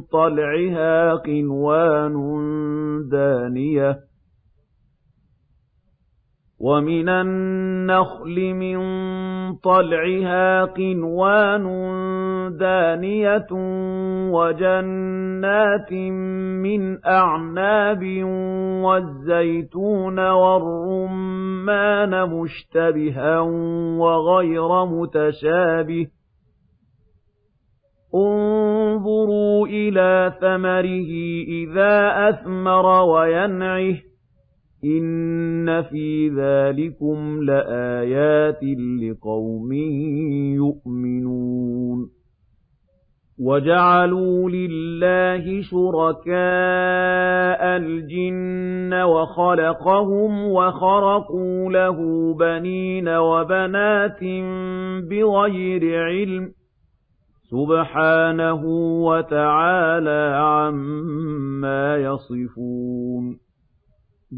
[0.00, 2.14] طَلْعِهَا قِنْوَانٌ
[3.08, 4.13] دَانِيَةٌ
[6.64, 8.78] وَمِنَ النَّخْلِ مِن
[9.56, 11.64] طَلْعِهَا قِنْوَانٌ
[12.56, 13.50] دَانِيَةٌ
[14.32, 15.92] وَجَنَّاتٍ
[16.64, 18.02] مِّنْ أَعْنَابٍ
[18.84, 23.38] وَالزَّيْتُونَ وَالرُّمَّانَ مُشْتَبِهًا
[24.00, 26.08] وَغَيْرَ مُتَشَابِهٍ ۗ
[28.14, 31.10] انظُرُوا إِلَىٰ ثَمَرِهِ
[31.48, 34.13] إِذَا أَثْمَرَ وَيَنْعِهِ
[34.84, 38.62] إِنَّ فِي ذَٰلِكُمْ لَآيَاتٍ
[39.02, 39.72] لِّقَوْمٍ
[40.62, 42.10] يُؤْمِنُونَ
[43.40, 46.34] وَجَعَلُوا لِلَّهِ شُرَكَاءَ
[47.76, 51.98] الْجِنَّ وَخَلَقَهُمْ وَخَرَقُوا لَهُ
[52.34, 54.20] بَنِينَ وَبَنَاتٍ
[55.10, 56.52] بِغَيْرِ عِلْمٍ ۚ
[57.50, 58.62] سُبْحَانَهُ
[59.04, 63.43] وَتَعَالَىٰ عَمَّا يَصِفُونَ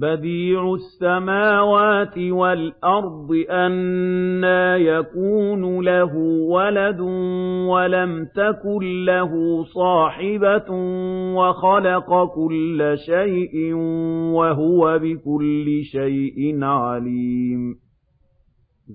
[0.01, 6.13] بَدِيعُ السَّمَاوَاتِ وَالْأَرْضِ أَنَّىٰ يَكُونُ لَهُ
[6.51, 7.01] وَلَدٌ
[7.71, 10.71] وَلَمْ تَكُن لَّهُ صَاحِبَةٌ
[11.37, 13.73] وَخَلَقَ كُلَّ شَيْءٍ
[14.37, 17.75] وَهُوَ بِكُلِّ شَيْءٍ عَلِيمٌ.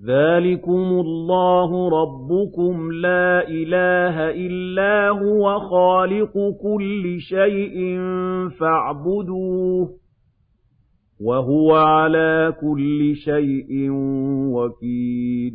[0.07, 6.33] ذَٰلِكُمُ اللَّهُ رَبُّكُمْ لَا إِلَٰهَ إِلَّا هُوَ خَالِقُ
[6.63, 7.97] كُلِّ شَيْءٍ
[8.59, 10.00] فَاعْبُدُوهُ
[11.23, 13.89] وَهُوَ عَلَىٰ كُلِّ شَيْءٍ
[14.53, 15.53] وَكِيلٌ.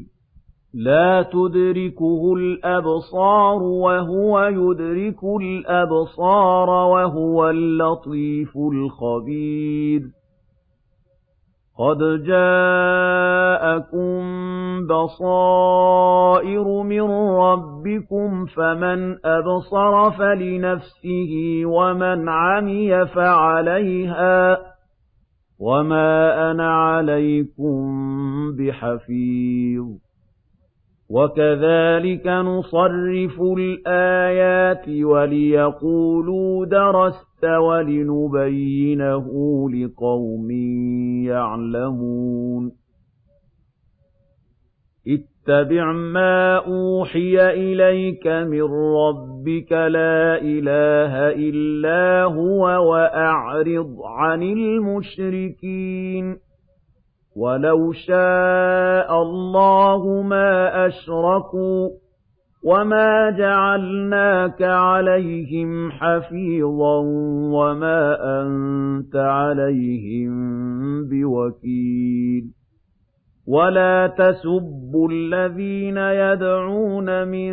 [0.75, 10.03] لَّا تُدْرِكُهُ الْأَبْصَارُ وَهُوَ يُدْرِكُ الْأَبْصَارَ وَهُوَ اللَّطِيفُ الْخَبِيرُ.
[11.79, 14.21] قَدْ جَاءَكُم
[14.87, 17.01] بَصَائِرُ مِن
[17.37, 24.76] رَّبِّكُمْ ۖ فَمَنْ أَبْصَرَ فَلِنَفْسِهِ وَمَنْ عَمِيَ فَعَلَيْهَا
[25.59, 27.77] وَمَا أَنَا عَلَيْكُم
[28.57, 29.87] بِحَفِيظٍ
[31.11, 39.27] وَكَذَٰلِكَ نُصَرِّفُ الْآيَاتِ وَلِيَقُولُوا دَرَسْتَ وَلِنُبَيِّنَهُ
[39.71, 40.51] لِقَوْمٍ
[41.27, 42.86] يَعْلَمُونَ
[45.09, 56.37] اتَّبِعْ مَا أُوحِيَ إِلَيْكَ مِن رَّبِّكَ ۖ لَا إِلَٰهَ إِلَّا هُوَ وَأَعْرِضْ عَنِ الْمُشْرِكِينَ
[57.37, 61.93] وَلَوْ شَاءَ اللَّهُ مَا أَشْرَكُوا ۗ
[62.65, 66.99] وَمَا جَعَلْنَاكَ عَلَيْهِمْ حَفِيظًا
[67.55, 70.35] وَمَا أَنتَ عَلَيْهِم
[71.09, 72.56] بِوَكِيلٍ
[73.47, 77.53] وَلَا تَسُبُّوا الَّذِينَ يَدْعُونَ مِن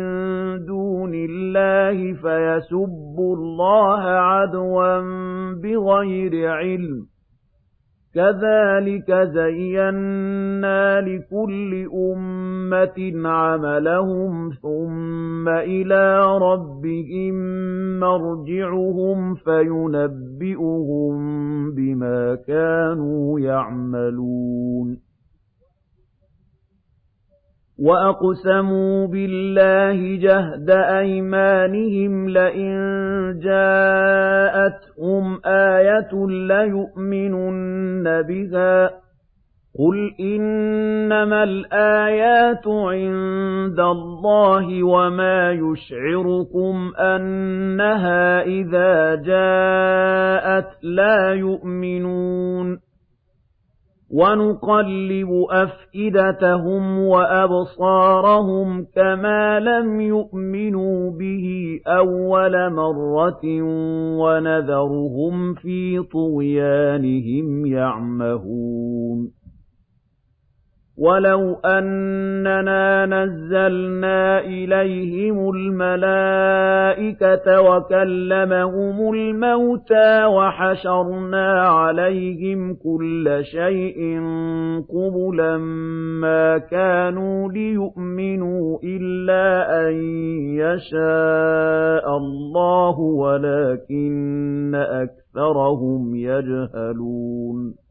[0.66, 4.98] دُونِ اللَّهِ فَيَسُبُّوا اللَّهَ عَدْوًا
[5.62, 7.06] بِغَيْرِ عِلْمٍ
[8.14, 17.34] كَذَٰلِكَ زَيَّنَّا لِكُلِّ أُمَّةٍ عَمَلَهُمْ ثُمَّ إِلَىٰ رَبِّهِم
[18.00, 21.14] مَّرْجِعُهُمْ فَيُنَبِّئُهُم
[21.74, 25.13] بِمَا كَانُوا يَعْمَلُونَ
[27.78, 32.72] وَأَقْسَمُوا بِاللَّهِ جَهْدَ أَيْمَانِهِمْ لَئِن
[33.42, 38.92] جَاءَتْهُمْ آيَةٌ لَّيُؤْمِنُنَّ بِهَا ۚ
[39.78, 52.78] قُلْ إِنَّمَا الْآيَاتُ عِندَ اللَّهِ وَمَا يُشْعِرُكُمْ أَنَّهَا إِذَا جَاءَتْ لَا يُؤْمِنُونَ
[54.14, 61.46] وَنُقَلِّبُ أَفْئِدَتَهُمْ وَأَبْصَارَهُمْ كَمَا لَمْ يُؤْمِنُوا بِهِ
[61.86, 63.44] أَوَّلَ مَرَّةٍ
[64.22, 69.43] وَنَذَرُهُمْ فِي طُغْيَانِهِمْ يَعْمَهُونَ.
[70.98, 84.20] وَلَوْ أَنَّنَا نَزَّلْنَا إِلَيْهِمُ الْمَلَائِكَةَ وَكَلَّمَهُمُ الْمَوْتَىٰ وَحَشَرْنَا عَلَيْهِمْ كُلَّ شَيْءٍ
[84.88, 85.58] قُبُلًا
[86.20, 89.94] مَّا كَانُوا لِيُؤْمِنُوا إِلَّا أَن
[90.62, 97.83] يَشَاءَ اللَّهُ وَلَٰكِنَّ أَكْثَرَهُمْ يَجْهَلُونَ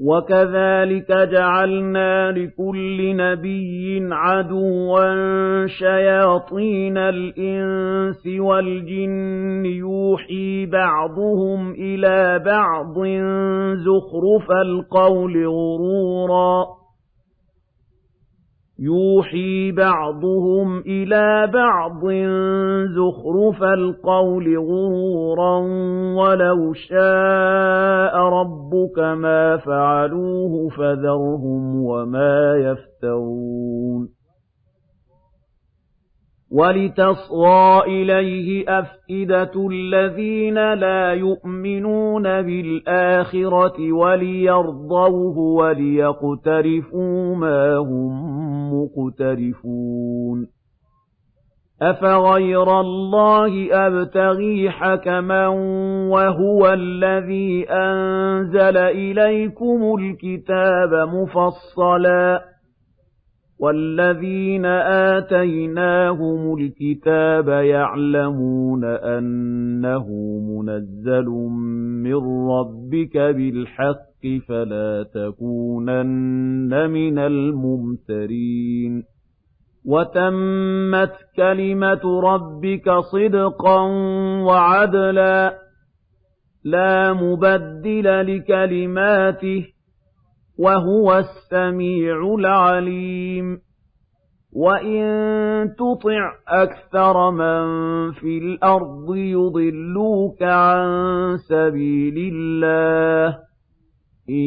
[0.00, 5.08] وَكَذَٰلِكَ جَعَلْنَا لِكُلِّ نَبِيٍّ عَدُوًّا
[5.66, 12.94] شَيَاطِينَ الْإِنسِ وَالْجِنِّ يُوحِي بَعْضُهُمْ إِلَىٰ بَعْضٍ
[13.76, 16.66] زُخْرُفَ الْقَوْلِ غُرُورًا
[18.78, 22.00] يُوحِي بَعْضُهُمْ إِلَىٰ بَعْضٍ
[22.96, 25.70] زُخْرُفَ الْقَوْلِ غُرُورًا ۚ
[26.18, 34.15] وَلَوْ شَاءَ رَبُّكَ مَا فَعَلُوهُ فَذَرْهُمْ وَمَا يَفْتَرُونَ
[36.58, 48.12] وَلِتَصْغَىٰ إِلَيْهِ أَفْئِدَةُ الَّذِينَ لَا يُؤْمِنُونَ بِالْآخِرَةِ وَلِيَرْضَوْهُ وَلِيَقْتَرِفُوا مَا هُم
[48.74, 50.46] مُّقْتَرِفُونَ.
[51.82, 55.48] أَفَغَيْرَ اللَّهِ أَبْتَغِي حَكَمًا
[56.10, 62.55] وَهُوَ الَّذِي أَنزَلَ إِلَيْكُمُ الْكِتَابَ مُفَصَّلًا.
[63.58, 64.66] وَالَّذِينَ
[65.16, 70.06] آتَيْنَاهُمُ الْكِتَابَ يَعْلَمُونَ أَنَّهُ
[70.50, 71.26] مُنَزَّلٌ
[72.04, 79.02] مِّن رَّبِّكَ بِالْحَقِّ فَلَا تَكُونَنَّ مِنَ الْمُمْتَرِينَ
[79.84, 83.80] وَتَمَّتْ كَلِمَةُ رَبِّكَ صِدْقًا
[84.46, 85.54] وَعَدْلًا ۚ
[86.64, 89.64] لَّا مُبَدِّلَ لِكَلِمَاتِهِ
[90.58, 93.58] وَهُوَ السَّمِيعُ الْعَلِيمُ.
[94.52, 95.04] وَإِن
[95.78, 97.66] تُطِعْ أَكْثَرَ مَن
[98.12, 100.88] فِي الْأَرْضِ يُضِلُّوكَ عَن
[101.36, 103.38] سَبِيلِ اللَّهِ
[104.30, 104.44] إِن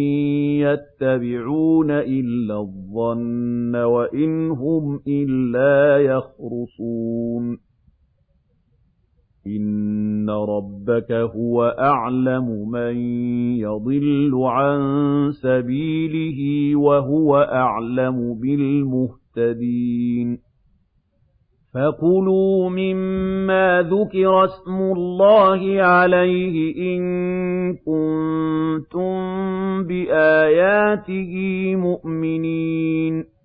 [0.66, 7.69] يَتَّبِعُونَ إِلَّا الظَّنَّ وَإِنْ هُمْ إِلَّا يَخْرُصُونَ
[9.48, 12.96] إِنَّ رَبَّكَ هُوَ أَعْلَمُ مَن
[13.58, 14.80] يَضِلُّ عَن
[15.32, 20.38] سَبِيلِهِ وَهُوَ أَعْلَمُ بِالْمُهْتَدِينَ
[21.74, 27.04] فَكُلُوا مِمَّا ذُكِرَ اسْمُ اللَّهِ عَلَيْهِ إِن
[27.74, 29.14] كُنتُم
[29.84, 31.34] بِآيَاتِهِ
[31.76, 33.39] مُؤْمِنِينَ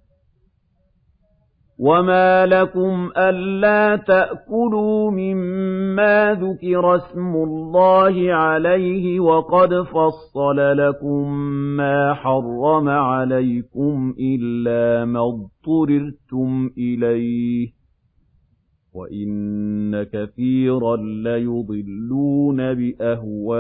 [1.79, 11.33] وَمَا لَكُمْ أَلَّا تَأْكُلُوا مِمَّا ذُكِرَ اسْمُ اللَّهِ عَلَيْهِ وَقَدْ فَصَّلَ لَكُم
[11.77, 17.71] مَّا حَرَّمَ عَلَيْكُمْ إِلَّا مَا اضْطُرِرْتُمْ إِلَيْهِ ۗ
[18.95, 23.55] وَإِنَّ كَثِيرًا لَّيُضِلُّونَ بِأَهْوَائِهِم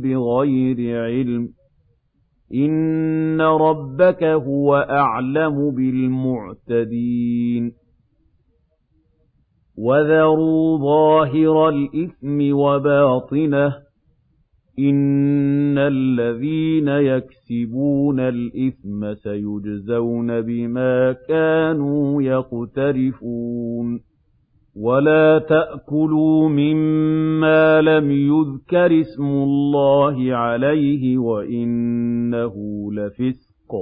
[0.00, 1.48] بِغَيْرِ عِلْمٍ
[2.54, 7.72] إِنَّ رَبَّكَ هُوَ أَعْلَمُ بِالْمُعْتَدِينَ
[9.78, 13.74] وَذَرُوا ظَاهِرَ الْإِثْمِ وَبَاطِنَهُ ۚ
[14.78, 24.00] إِنَّ الَّذِينَ يَكْسِبُونَ الْإِثْمَ سَيُجْزَوْنَ بِمَا كَانُوا يَقْتَرِفُونَ
[24.76, 32.54] وَلَا تَأْكُلُوا مِمَّا لَمْ يُذْكَرِ اسْمُ اللَّهِ عَلَيْهِ وَإِنَّهُ
[32.92, 33.74] لَفِسْقٌ ۗ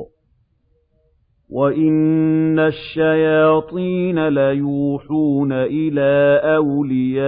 [1.50, 7.22] وَإِنَّ الشَّيَاطِينَ لَيُوحُونَ إِلَىٰ أَوْلِيَائِهِمْ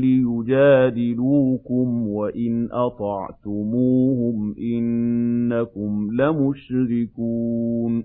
[0.00, 8.04] لِيُجَادِلُوكُمْ وَإِنْ أَطَعْتُمُوهُمْ إِنَّكُمْ لَمُشْرِكُونَ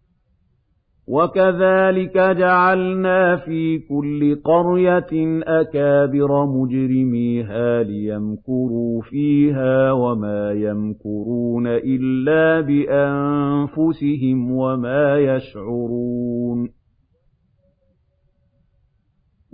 [1.11, 16.80] وَكَذَٰلِكَ جَعَلْنَا فِي كُلِّ قَرْيَةٍ أَكَابِرَ مُجْرِمِيهَا لِيَمْكُرُوا فِيهَا وَمَا يَمْكُرُونَ إِلَّا بِأَنفُسِهِمْ وَمَا يَشْعُرُونَ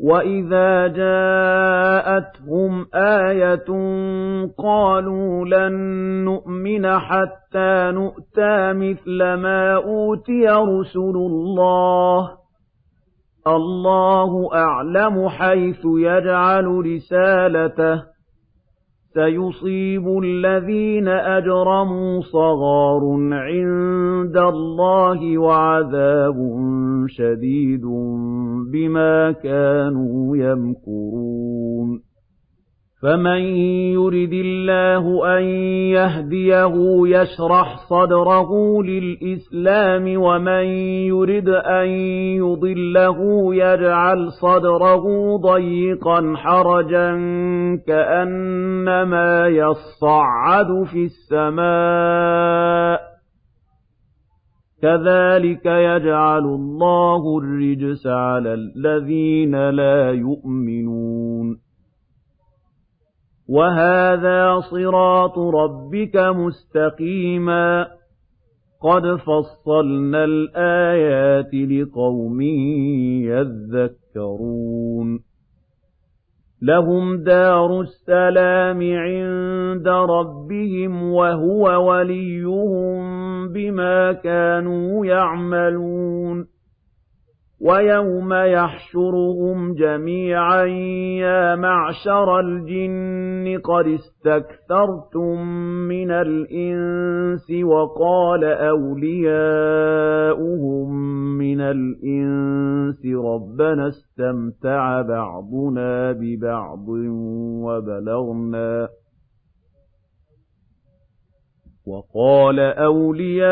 [0.03, 3.69] وَإِذَا جَاءَتْهُمْ آيَةٌ
[4.57, 5.73] قَالُوا لَن
[6.25, 12.31] نُّؤْمِنَ حَتَّىٰ نُؤْتَىٰ مِثْلَ مَا أُوتِيَ رُسُلُ اللَّهِ ۘ
[13.47, 18.16] اللَّهُ أَعْلَمُ حَيْثُ يَجْعَلُ رِسَالَتَهُ ۗ
[19.13, 23.01] سَيُصِيبُ الَّذِينَ أَجْرَمُوا صَغَارٌ
[23.31, 26.35] عِندَ اللَّهِ وَعَذَابٌ
[27.07, 27.85] شَدِيدٌ
[28.71, 31.66] بِمَا كَانُوا يَمْكُرُونَ.
[33.03, 33.41] فَمَن
[33.93, 35.43] يُرِدِ اللَّهُ أَن
[35.93, 36.73] يَهْدِيَهُ
[37.07, 40.65] يَشْرَحْ صَدْرَهُ لِلْإِسْلَامِ وَمَن
[41.13, 41.87] يُرِدْ أَن
[42.41, 43.17] يُضِلَّهُ
[43.55, 47.09] يَجْعَلْ صَدْرَهُ ضَيِّقًا حَرَجًا
[47.87, 53.01] كَأَنَّمَا يَصَّعَّدُ فِي السَّمَاءِ ۚ
[54.81, 61.36] كَذَٰلِكَ يَجْعَلُ اللَّهُ الرِّجْسَ عَلَى الَّذِينَ لَا يُؤْمِنُونَ
[63.49, 67.87] وَهَٰذَا صِرَاطُ رَبِّكَ مُسْتَقِيمًا
[68.81, 72.41] قَدْ فَصَّلْنَا الْآيَاتِ لِقَوْمٍ
[73.31, 75.19] يَذَّكَّرُونَ
[76.61, 82.97] لَهُمْ دَارُ السَّلَامِ عِندَ رَبِّهِمْ وَهُوَ وَلِيُّهُم
[83.53, 86.56] بِمَا كَانُوا يَعْمَلُونَ
[87.61, 90.63] وَيَوْمَ يَحْشُرُهُمْ جَمِيعًا
[91.25, 95.41] يَا مَعْشَرَ الْجِنِّ قَدِ اسْتَكْثَرْتُم
[95.87, 99.37] مِّنَ الْإِنسِ وَقَالَ أَوْلِيَاؤُهُم
[101.37, 106.87] مِّنَ الْإِنسِ رَبَّنَا اسْتَمْتَعَ بَعْضُنَا بِبَعْضٍ
[107.65, 108.87] وَبَلَغْنَا
[111.88, 113.47] وَقَالَ أَوْلِيَاؤُهُم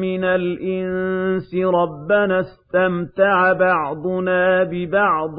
[0.00, 5.38] مِّنَ الْإِنسِ رَبَّنَا اسْتَمْتَعَ بَعْضُنَا بِبَعْضٍ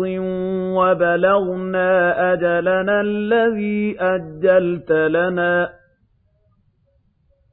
[0.77, 1.91] وَبَلَغْنَا
[2.33, 5.69] أَجَلَنَا الَّذِي أَجَّلْتَ لَنَا ۚ.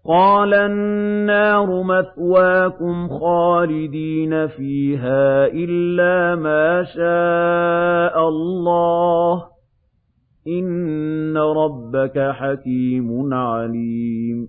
[0.08, 9.55] قَالَ النَّارُ مَثْوَاكُمْ خَالِدِينَ فِيهَا إِلَّا مَا شَاءَ اللَّهُ ۗ.
[10.48, 14.48] إِنَّ رَبَّكَ حَكِيمٌ عَلِيمٌ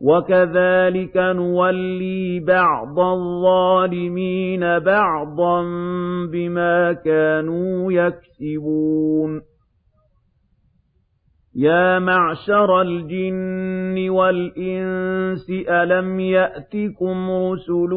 [0.00, 5.62] وَكَذَٰلِكَ نُوَلِّي بَعْضَ الظَّالِمِينَ بَعْضًا
[6.32, 9.42] بِمَا كَانُوا يَكْسِبُونَ
[11.60, 17.94] يَا مَعْشَرَ الْجِنِّ وَالْإِنسِ أَلَمْ يَأْتِكُمْ رُسُلٌ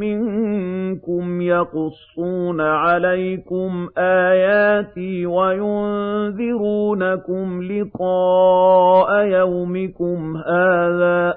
[0.00, 6.42] مِّنكُمْ يَقُصُّونَ عَلَيْكُمْ آيَاتِي وَيُنذِرُونَكُمْ
[7.62, 11.36] لِقَاءَ يَوْمِكُمْ هَٰذَا ۚ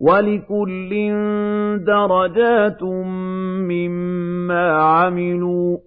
[0.00, 0.90] وَلِكُلٍّ
[1.86, 2.82] دَرَجَاتٌ
[3.72, 5.80] مِّمَّا عَمِلُوا ۚ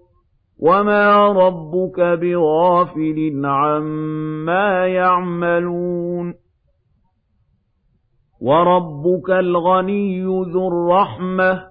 [0.60, 6.34] وَمَا رَبُّكَ بِغَافِلٍ عَمَّا يَعْمَلُونَ
[8.42, 11.71] وَرَبُّكَ الْغَنِيُّ ذُو الرَّحْمَةِ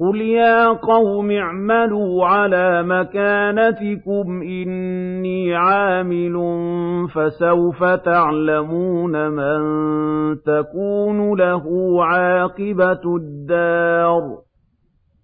[0.00, 6.34] قُلْ يَا قَوْمِ اعْمَلُوا عَلَىٰ مَكَانَتِكُمْ إِنِّي عَامِلٌ
[7.06, 9.60] ۖ فَسَوْفَ تَعْلَمُونَ مَن
[10.42, 11.64] تَكُونُ لَهُ
[12.04, 14.38] عَاقِبَةُ الدَّارِ ۗ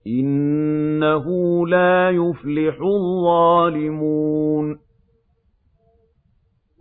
[0.06, 1.26] إِنَّهُ
[1.66, 4.66] لَا يُفْلِحُ الظَّالِمُونَ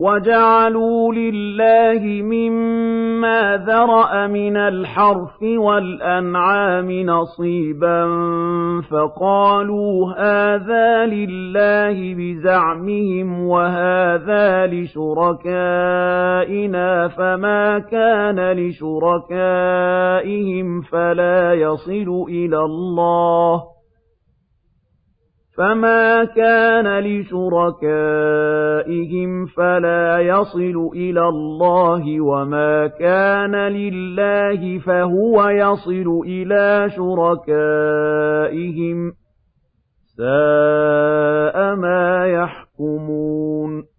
[0.02, 8.06] وَجَعَلُوا لِلَّهِ مِمَّا ذَرَأَ مِنَ الْحَرْثِ وَالْأَنْعَامِ نَصِيبًا
[8.92, 15.48] فَقَالُوا هَٰذَا لِلَّهِ بِزَعْمِهِمْ وَهَٰذَا لِشُرَكَائِنَا
[17.08, 19.32] فَمَا كَانَ لِشُرَكَائِهِمْ
[20.82, 23.71] فَلَا يَصِلُ إِلَى اللَّهِ
[25.58, 27.82] فَمَا كَانَ لِشُرَكَائِهِمْ
[29.46, 38.32] فَلَا يَصِلُ إِلَى اللَّهِ وَمَا كَانَ لِلَّهِ فَهُوَ يَصِلُ إِلَىٰ شُرَكَائِهِمْ
[39.12, 39.14] ۗ
[40.18, 43.91] سَاءَ مَا يَحْكُمُونَ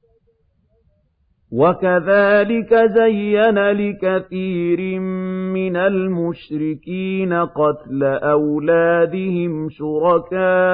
[1.53, 5.01] وَكَذَٰلِكَ زَيَّنَ لِكَثِيرٍ
[5.53, 10.73] مِّنَ الْمُشْرِكِينَ قَتْلَ أَوْلَادِهِمْ شُرَكَاؤُهُمْ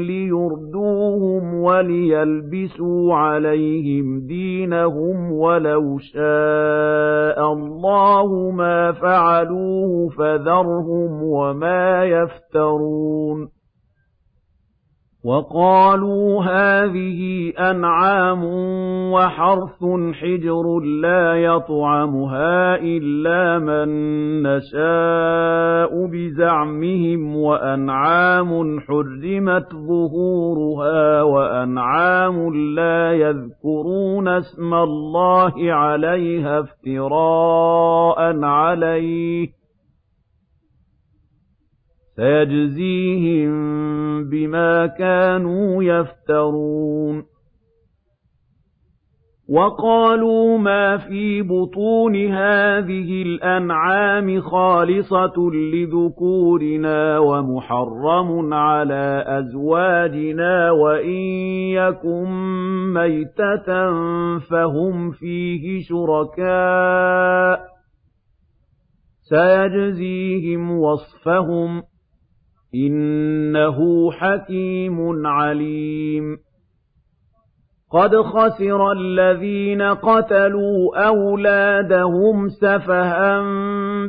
[0.00, 13.59] لِيُرْدُوهُمْ وَلِيَلْبِسُوا عَلَيْهِمْ دِينَهُمْ وَلَوْ شَاءَ اللَّهُ مَا فَعَلُوهُ فَذَرْهُمْ وَمَا يَفْتَرُونَ
[15.24, 18.44] وَقَالُوا هَٰذِهِ أَنْعَامٌ
[19.12, 23.88] وَحَرْثٌ حِجْرٌ لَّا يَطْعَمُهَا إِلَّا مَن
[24.42, 39.59] نَّشَاءُ بِزَعْمِهِمْ وَأَنْعَامٌ حُرِّمَتْ ظُهُورُهَا وَأَنْعَامٌ لَّا يَذْكُرُونَ اسْمَ اللَّهِ عَلَيْهَا افْتِرَاءً عَلَيْهِ
[42.16, 43.50] سَيَجْزِيهِم
[44.30, 47.24] بِمَا كَانُوا يَفْتَرُونَ.
[49.48, 61.20] وَقَالُوا مَا فِي بُطُونِ هَٰذِهِ الْأَنْعَامِ خَالِصَةٌ لِّذُكُورِنَا وَمُحَرَّمٌ عَلَىٰ أَزْوَاجِنَا وَإِن
[61.74, 62.28] يَكُن
[62.94, 63.98] مَّيْتَةً
[64.38, 67.60] فَهُمْ فِيهِ شُرَكَاءُ.
[69.20, 71.89] سَيَجْزِيهِمْ وَصْفَهُمْ.
[72.74, 76.36] إِنَّهُ حَكِيمٌ عَلِيمٌ.
[77.92, 83.40] قَدْ خَسِرَ الَّذِينَ قَتَلُوا أَوْلَادَهُمْ سَفَهًا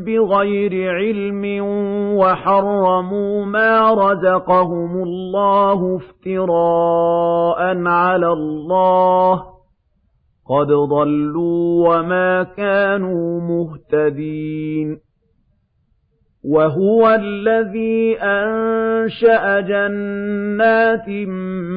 [0.06, 1.66] بِغَيْرِ عِلْمٍ
[2.18, 9.44] وَحَرَّمُوا مَا رَزَقَهُمُ اللَّهُ افْتِرَاءً عَلَى اللَّهِ ۚ.
[10.50, 15.11] قَدْ ضَلُّوا وَمَا كَانُوا مُهْتَدِينَ.
[16.44, 21.10] وَهُوَ الَّذِي أَنشَأَ جَنَّاتٍ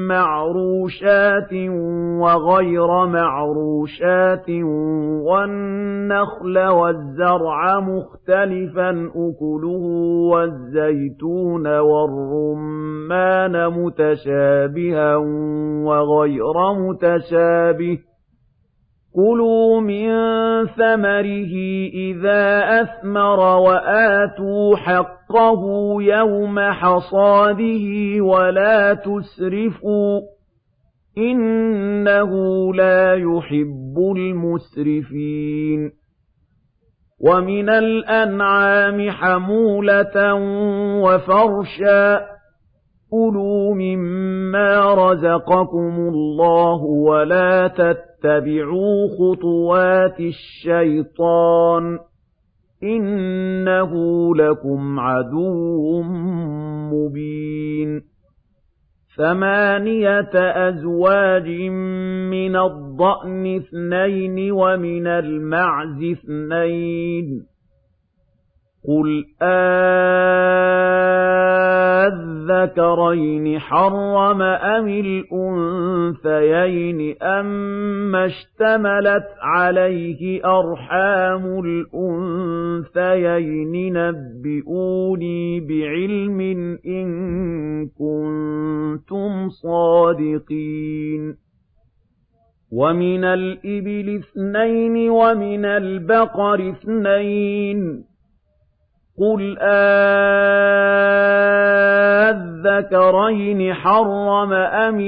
[0.09, 1.53] مَّعْرُوشَاتٍ
[2.21, 4.51] وَغَيْرَ مَعْرُوشَاتٍ
[5.29, 9.85] وَالنَّخْلَ وَالزَّرْعَ مُخْتَلِفًا أُكُلُهُ
[10.33, 15.17] وَالزَّيْتُونَ وَالرُّمَّانَ مُتَشَابِهًا
[15.87, 17.99] وَغَيْرَ مُتَشَابِهٍ
[19.15, 20.09] كُلُوا مِن
[20.67, 21.55] ثَمَرِهِ
[21.95, 22.45] إِذَا
[22.81, 25.63] أَثْمَرَ وَآتُوا حَقَّهُ
[26.03, 27.87] يَوْمَ حَصَادِهِ
[28.21, 30.25] وَلَا تُسْرِفُوا ۚ
[31.19, 32.31] إِنَّهُ
[32.75, 35.91] لَا يُحِبُّ الْمُسْرِفِينَ
[37.21, 40.35] وَمِنَ الْأَنْعَامِ حَمُولَةً
[41.05, 42.34] وَفَرْشًا ۚ
[43.15, 52.01] كُلُوا مِمَّا رَزَقَكُمُ اللَّهُ وَلَا تَتَّبِعُوا خُطُوَاتِ الشَّيْطَانِ ۚ
[52.83, 53.93] إِنَّهُ
[54.37, 56.03] لَكُمْ عَدُوٌّ
[56.93, 58.03] مُّبِينٌ
[59.17, 60.35] ثَمَانِيَةَ
[60.69, 61.49] أَزْوَاجٍ
[62.35, 67.54] مِّنَ الضَّأْنِ اثْنَيْنِ وَمِنَ الْمَعْزِ اثْنَيْنِ
[68.89, 69.25] قُلْ
[72.05, 74.89] الذَّكَرَيْنِ حَرَّمَ أَمِ
[76.19, 81.61] الْأُنثَيَيْنِ أَمَّا اشْتَمَلَتْ عَلَيْهِ أَرْحَامُ
[82.95, 83.33] الْأُنثَيَيْنِ
[83.99, 86.41] نَبِّئُونِي بِعِلْمٍ
[86.87, 87.07] إِن
[87.87, 91.37] كُنتُمْ صَادِقِينَ
[92.73, 98.05] وَمِنَ الْإِبِلِ اثْنَيْنِ وَمِنَ الْبَقَرِ اثْنَيْنِ
[99.19, 99.59] قُلْ
[102.35, 105.01] أَذَّكَرَيْنِ حَرَّمَ أَمِ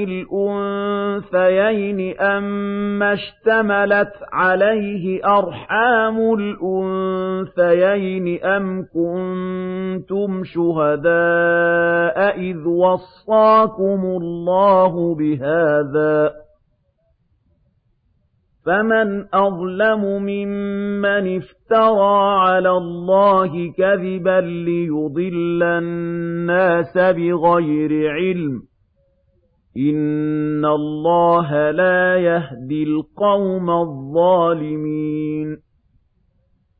[1.12, 16.32] الْأُنثَيَيْنِ أَمَّا اشْتَمَلَتْ عَلَيْهِ أَرْحَامُ الْأُنثَيَيْنِ أَمْ كُنتُمْ شُهَدَاءَ إِذْ وَصَّاكُمُ اللَّهُ بِهَٰذَا ۚ
[18.66, 28.62] فَمَنْ أَظْلَمُ مِمَّنِ افْتَرَىٰ عَلَى اللَّهِ كَذِبًا لِّيُضِلَّ النَّاسَ بِغَيْرِ عِلْمٍ ۗ
[29.76, 35.56] إِنَّ اللَّهَ لَا يَهْدِي الْقَوْمَ الظَّالِمِينَ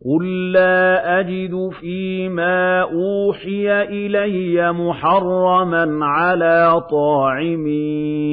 [0.05, 7.67] قُل لَّا أَجِدُ فِي مَا أُوحِيَ إِلَيَّ مُحَرَّمًا عَلَىٰ طَاعِمٍ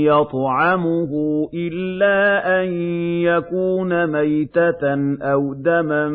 [0.03, 1.11] يَطْعَمُهُ
[1.53, 2.19] إِلَّا
[2.61, 2.67] أَن
[3.23, 6.09] يَكُونَ مَيْتَةً أَوْ دَمًا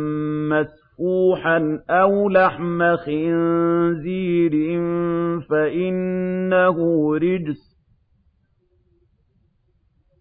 [0.52, 4.52] مَّسْفُوحًا أَوْ لَحْمَ خِنزِيرٍ
[5.50, 6.76] فَإِنَّهُ
[7.16, 7.67] رِجْسٌ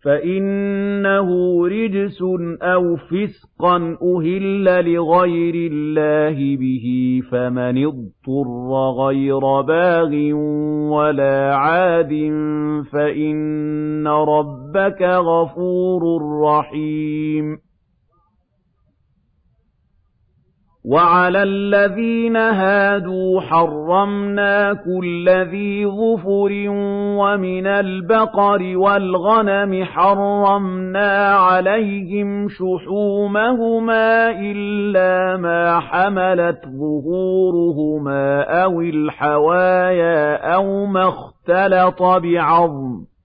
[0.07, 1.29] فَإِنَّهُ
[1.67, 2.21] رِجْسٌ
[2.61, 10.11] أَوْ فِسْقًا أُهِلَّ لِغَيْرِ اللَّهِ بِهِ ۖ فَمَنِ اضْطُرَّ غَيْرَ بَاغٍ
[10.95, 12.13] وَلَا عَادٍ
[12.93, 16.01] فَإِنَّ رَبَّكَ غَفُورٌ
[16.43, 17.66] رَّحِيمٌ
[20.87, 26.69] وَعَلَى الَّذِينَ هَادُوا حَرَّمْنَا كُلَّ ذِي ظُفُرٍ ۖ
[27.19, 42.03] وَمِنَ الْبَقَرِ وَالْغَنَمِ حَرَّمْنَا عَلَيْهِمْ شُحُومَهُمَا إِلَّا مَا حَمَلَتْ ظُهُورُهُمَا أَوِ الْحَوَايَا أَوْ مَا اخْتَلَطَ
[42.03, 43.16] بِعَظْمٍ ۚ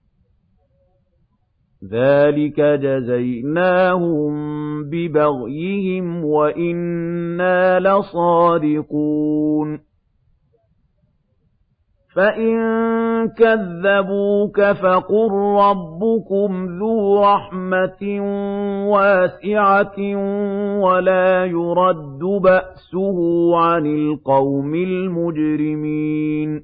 [1.91, 4.33] ذَٰلِكَ جَزَيْنَاهُم
[4.89, 9.33] بِبَغْيِهِمْ وَإِنَّا لَصَادِقُونَ
[12.15, 12.57] فَإِن
[13.37, 18.03] كَذَّبُوكَ فَقُل رَّبُّكُمْ ذُو رَحْمَةٍ
[18.91, 19.99] وَاسِعَةٍ
[20.79, 23.17] وَلَا يُرَدُّ بَأْسُهُ
[23.57, 26.63] عَنِ الْقَوْمِ الْمُجْرِمِينَ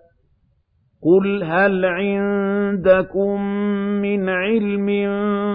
[1.03, 3.41] قُلْ هَلْ عِندَكُم
[4.01, 4.87] مِّنْ عِلْمٍ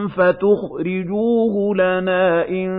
[0.08, 2.70] فَتُخْرِجُوهُ لَنَا ۖ إِن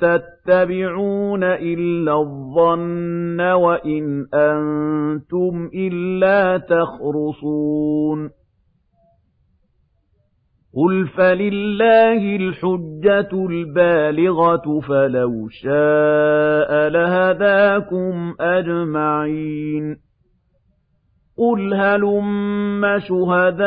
[0.00, 8.30] تَتَّبِعُونَ إِلَّا الظَّنَّ وَإِنْ أَنتُمْ إِلَّا تَخْرُصُونَ
[10.76, 20.07] قُلْ فَلِلَّهِ الْحُجَّةُ الْبَالِغَةُ فَلَوْ شَاءَ لَهَدَاكُمْ أَجْمَعِينَ
[21.38, 23.62] قُلْ هَلُمَّ شُهَدَاءَكُمُ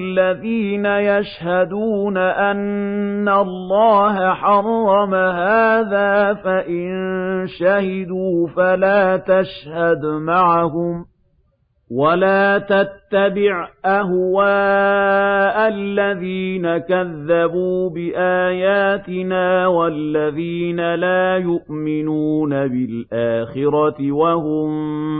[0.00, 6.88] الَّذِينَ يَشْهَدُونَ أَنَّ اللَّهَ حَرَّمَ هَٰذَا ۖ فَإِن
[7.46, 11.11] شَهِدُوا فَلَا تَشْهَدْ مَعَهُمْ ۚ
[11.92, 24.70] وَلَا تَتَّبِعْ أَهْوَاءَ الَّذِينَ كَذَّبُوا بِآيَاتِنَا وَالَّذِينَ لَا يُؤْمِنُونَ بِالْآخِرَةِ وَهُم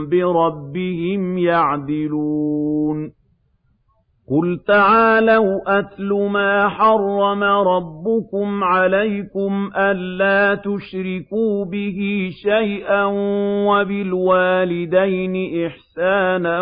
[0.09, 3.22] بِرَبِّهِمْ يَعْدِلُونَ
[4.33, 13.05] قُلْ تَعَالَوْا أَتْلُ مَا حَرَّمَ رَبُّكُمْ عَلَيْكُمْ أَلَّا تُشْرِكُوا بِهِ شَيْئًا
[13.69, 16.61] وَبِالْوَالِدَيْنِ إِحْسَانًا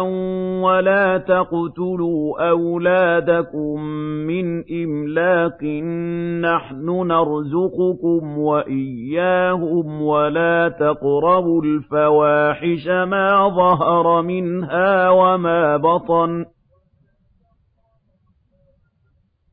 [0.63, 3.81] وَلَا تَقْتُلُوا أَوْلَادَكُم
[4.27, 5.83] مِّنْ إِمْلَاقٍ ۖ
[6.43, 16.45] نَّحْنُ نَرْزُقُكُمْ وَإِيَّاهُمْ ۖ وَلَا تَقْرَبُوا الْفَوَاحِشَ مَا ظَهَرَ مِنْهَا وَمَا بَطَنَ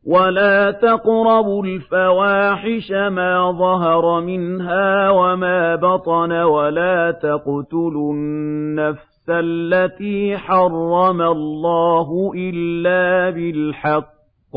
[0.08, 13.30] وَلَا تَقْرَبُوا الْفَوَاحِشَ مَا ظَهَرَ مِنْهَا وَمَا بَطَنَ وَلَا تَقْتُلُوا النَّفْسَ الَّتِي حَرَّمَ اللَّهُ إِلَّا
[13.30, 14.54] بِالْحَقِّ.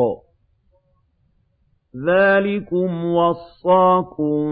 [2.07, 4.43] ذَٰلِكُمْ وَصَّاكُم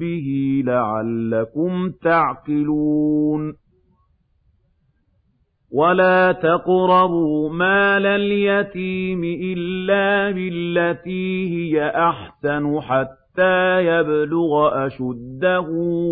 [0.00, 0.28] بِهِ
[0.64, 3.67] لَعَلَّكُمْ تَعْقِلُونَ
[5.72, 15.68] وَلَا تَقْرَبُوا مَالَ الْيَتِيمِ إِلَّا بِالَّتِي هِيَ أَحْسَنُ حَتَّىٰ يَبْلُغَ أَشُدَّهُ ۖ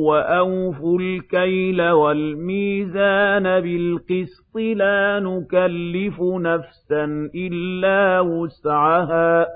[0.06, 9.46] وَأَوْفُوا الْكَيْلَ وَالْمِيزَانَ بِالْقِسْطِ ۖ لَا نُكَلِّفُ نَفْسًا إِلَّا وُسْعَهَا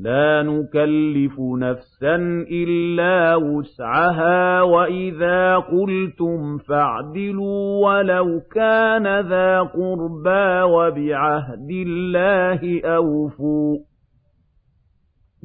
[0.00, 2.16] لَا نُكَلِّفُ نَفْسًا
[2.50, 13.80] إِلَّا وُسْعَهَا ۖ وَإِذَا قُلْتُمْ فَاعْدِلُوا وَلَوْ كَانَ ذَا قُرْبَىٰ ۖ وَبِعَهْدِ اللَّهِ أَوْفُوا ۚ.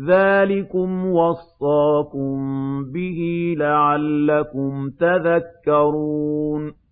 [0.07, 2.37] ذَٰلِكُمْ وَصَّاكُم
[2.91, 3.19] بِهِ
[3.57, 6.82] لَعَلَّكُمْ تَذَكَّرُونَ.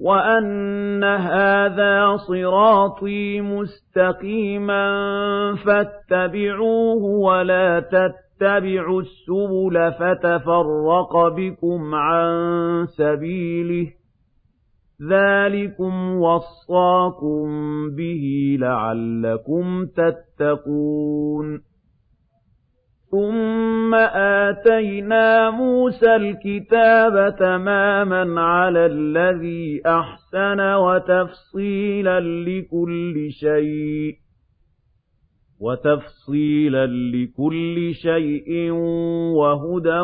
[0.00, 4.84] وَأَنَّ هَٰذَا صِرَاطِي مُسْتَقِيمًا
[5.66, 13.94] فَاتَّبِعُوهُ ۖ وَلَا تَتَّبِعُوا السُّبُلَ فَتَفَرَّقَ بِكُمْ عَن سَبِيلِهِ ۚ
[15.10, 17.46] ذَٰلِكُمْ وَصَّاكُم
[17.96, 21.73] بِهِ لَعَلَّكُمْ تَتَّقُونَ
[23.14, 23.94] ثُمَّ
[24.44, 34.14] آتَيْنَا مُوسَى الْكِتَابَ تَمَامًا عَلَى الَّذِي أَحْسَنَ وَتَفْصِيلًا لِّكُلِّ شَيْءٍ
[35.60, 38.70] وَتَفْصِيلًا لِّكُلِّ شَيْءٍ
[39.40, 40.00] وَهُدًى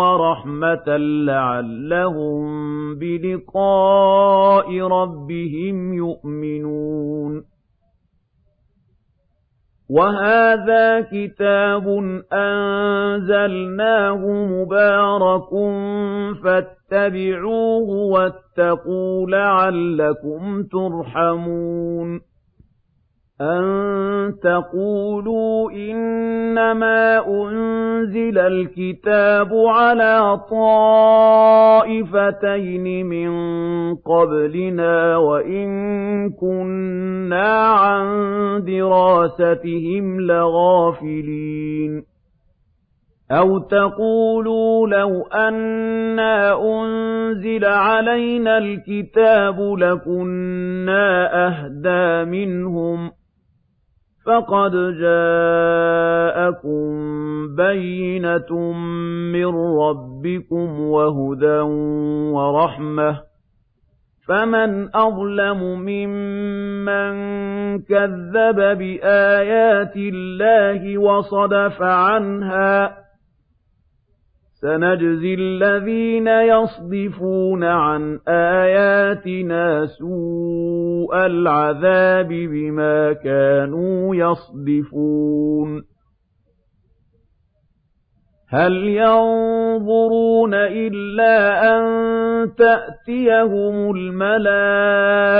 [0.00, 0.96] وَرَحْمَةً
[1.26, 2.44] لَّعَلَّهُم
[2.94, 7.57] بِلِقَاءِ رَبِّهِمْ يُؤْمِنُونَ
[9.90, 11.86] وَهَٰذَا كِتَابٌ
[12.32, 15.50] أَنزَلْنَاهُ مُبَارَكٌ
[16.44, 22.20] فَاتَّبِعُوهُ وَاتَّقُوا لَعَلَّكُمْ تُرْحَمُونَ
[23.40, 32.06] أَن تَقُولُوا إِنَّمَا أُنزِلَ الْكِتَابُ عَلَىٰ طَائِفَتَيْنِ
[33.06, 33.30] مِن
[33.94, 35.68] قَبْلِنَا وَإِن
[36.30, 38.06] كُنَّا عَن
[38.64, 42.02] دِرَاسَتِهِمْ لَغَافِلِينَ.
[43.30, 51.06] أَوْ تَقُولُوا لَوْ أَنَّا أُنزِلَ عَلَيْنَا الْكِتَابُ لَكُنَّا
[51.46, 53.12] أَهْدَىٰ مِنْهُمْ ۚ
[54.26, 56.88] فَقَدْ جَاءَكُم
[57.56, 58.72] بَيِّنَةٌ
[59.32, 59.46] مِّن
[59.78, 61.60] رَّبِّكُمْ وَهُدًى
[62.32, 63.27] وَرَحْمَةٌ ۚ.
[64.28, 67.12] فَمَنْ أَظْلَمُ مِمَّن
[67.82, 72.92] كَذَّبَ بِآيَاتِ اللَّهِ وَصَدَفَ عَنْهَا ۗ
[74.60, 85.82] سَنَجْزِي الَّذِينَ يَصْدِفُونَ عَنْ آيَاتِنَا سُوءَ الْعَذَابِ بِمَا كَانُوا يَصْدِفُونَ
[88.50, 91.84] هَلْ يَنظُرُونَ إِلَّا أَن
[92.58, 95.30] تَأْتِيَهُمُ الْمَلَائِكَةُ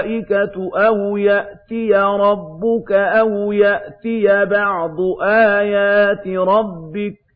[0.86, 7.27] أَوْ يَأْتِيَ رَبُّكَ أَوْ يَأْتِيَ بَعْضُ آيَاتِ رَبِّكَ ۗ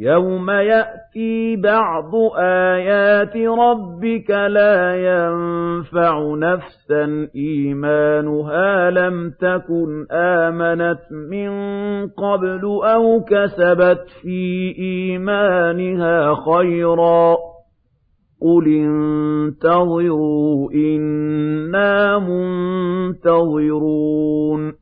[0.00, 11.50] يَوْمَ يَأْتِي بَعْضُ آيَاتِ رَبِّكَ لَا يَنفَعُ نَفْسًا إِيمَانُهَا لَمْ تَكُنْ آمَنَتْ مِن
[12.08, 17.38] قَبْلُ أَوْ كَسَبَتْ فِي إِيمَانِهَا خَيْرًا ۗ
[18.42, 18.66] قُلِ
[19.48, 22.18] انتَظِرُوا إِنَّا
[23.48, 24.77] مُنتَظِرُونَ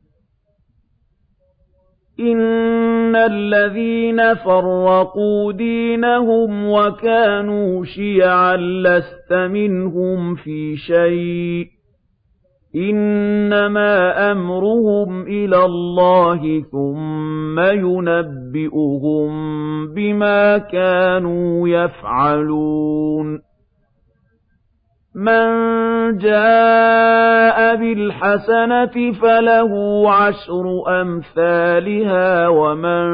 [2.19, 11.69] إِنَّ الَّذِينَ فَرَّقُوا دِينَهُمْ وَكَانُوا شِيَعًا لَّسْتَ مِنْهُمْ فِي شَيْءٍ ۚ
[12.75, 19.29] إِنَّمَا أَمْرُهُمْ إِلَى اللَّهِ ثُمَّ يُنَبِّئُهُم
[19.93, 23.46] بِمَا كَانُوا يَفْعَلُونَ
[25.17, 29.71] مَن جَاءَ بِالْحَسَنَةِ فَلَهُ
[30.13, 30.63] عَشْرُ
[31.01, 33.07] أَمْثَالِهَا ۖ وَمَن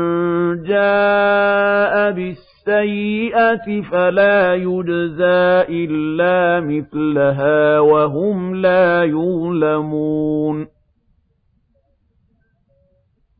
[0.63, 10.72] جَاءَ بِالسَّيِّئَةِ فَلَا يُجْزَىٰ إِلَّا مِثْلَهَا وَهُمْ لَا يُظْلَمُونَ.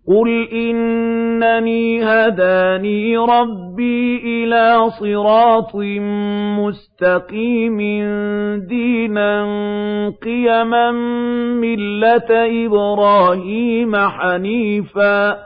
[0.07, 5.75] قُلْ إِنَّنِي هَدَانِي رَبِّي إِلَىٰ صِرَاطٍ
[6.59, 7.77] مُّسْتَقِيمٍ
[8.67, 9.43] دِينًا
[10.23, 10.91] قِيَمًا
[11.61, 12.29] مِّلَّةَ
[12.65, 15.37] إِبْرَاهِيمَ حَنِيفًا ۖ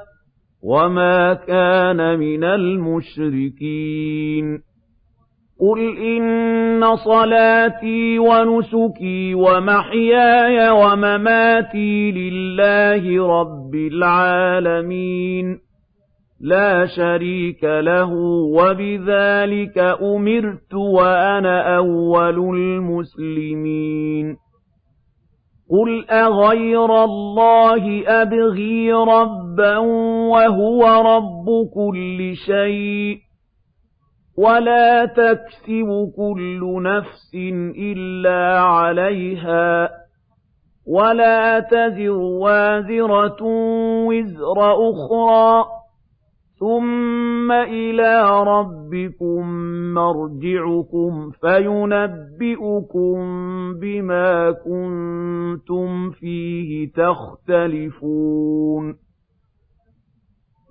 [0.64, 2.44] وَمَا كَانَ مِنَ
[3.64, 3.88] الْمُشْرِكِينَ
[5.60, 15.60] قُلْ إِنَّ صَلَاتِي وَنُسُكِي وَمَحْيَايَ وَمَمَاتِي لِلَّهِ رَبِّ الْعَالَمِينَ
[16.42, 18.12] لَا شَرِيكَ لَهُ
[18.54, 24.38] وَبِذَٰلِكَ أُمِرْتُ وَأَنَا أَوَّلُ الْمُسْلِمِينَ
[25.72, 29.78] قُلْ أَغَيْرَ اللَّهِ أَبْغِي رَبًّا
[30.34, 30.82] وَهُوَ
[31.16, 33.27] رَبُّ كُلِّ شَيْءٍ
[34.38, 37.32] وَلَا تَكْسِبُ كُلُّ نَفْسٍ
[37.78, 39.90] إِلَّا عَلَيْهَا
[40.88, 43.44] وَلَا تَزِرُ وَازِرَةٌ
[44.08, 44.58] وِزْرَ
[44.90, 45.66] أُخْرَىٰ
[46.60, 49.48] ثُمَّ إِلَىٰ رَبِّكُم
[49.94, 53.16] مَّرْجِعُكُمْ فَيُنَبِّئُكُم
[53.80, 58.96] بِمَا كُنتُمْ فِيهِ تَخْتَلِفُونَ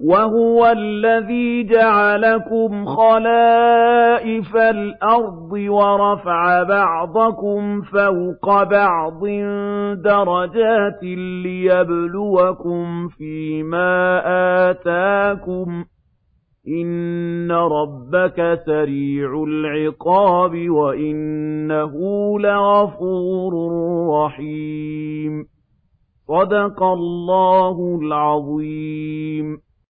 [0.01, 9.21] وَهُوَ الَّذِي جَعَلَكُمْ خَلَائِفَ الْأَرْضِ وَرَفَعَ بَعْضَكُمْ فَوْقَ بَعْضٍ
[10.05, 11.03] دَرَجَاتٍ
[11.45, 14.23] لِّيَبْلُوَكُمْ فِي مَا
[14.71, 15.87] آتَاكُمْ ۗ
[16.69, 21.93] إِنَّ رَبَّكَ سَرِيعُ الْعِقَابِ وَإِنَّهُ
[22.41, 23.53] لَغَفُورٌ
[24.25, 25.45] رَّحِيمٌ.
[26.29, 29.66] صدق الله العظيم.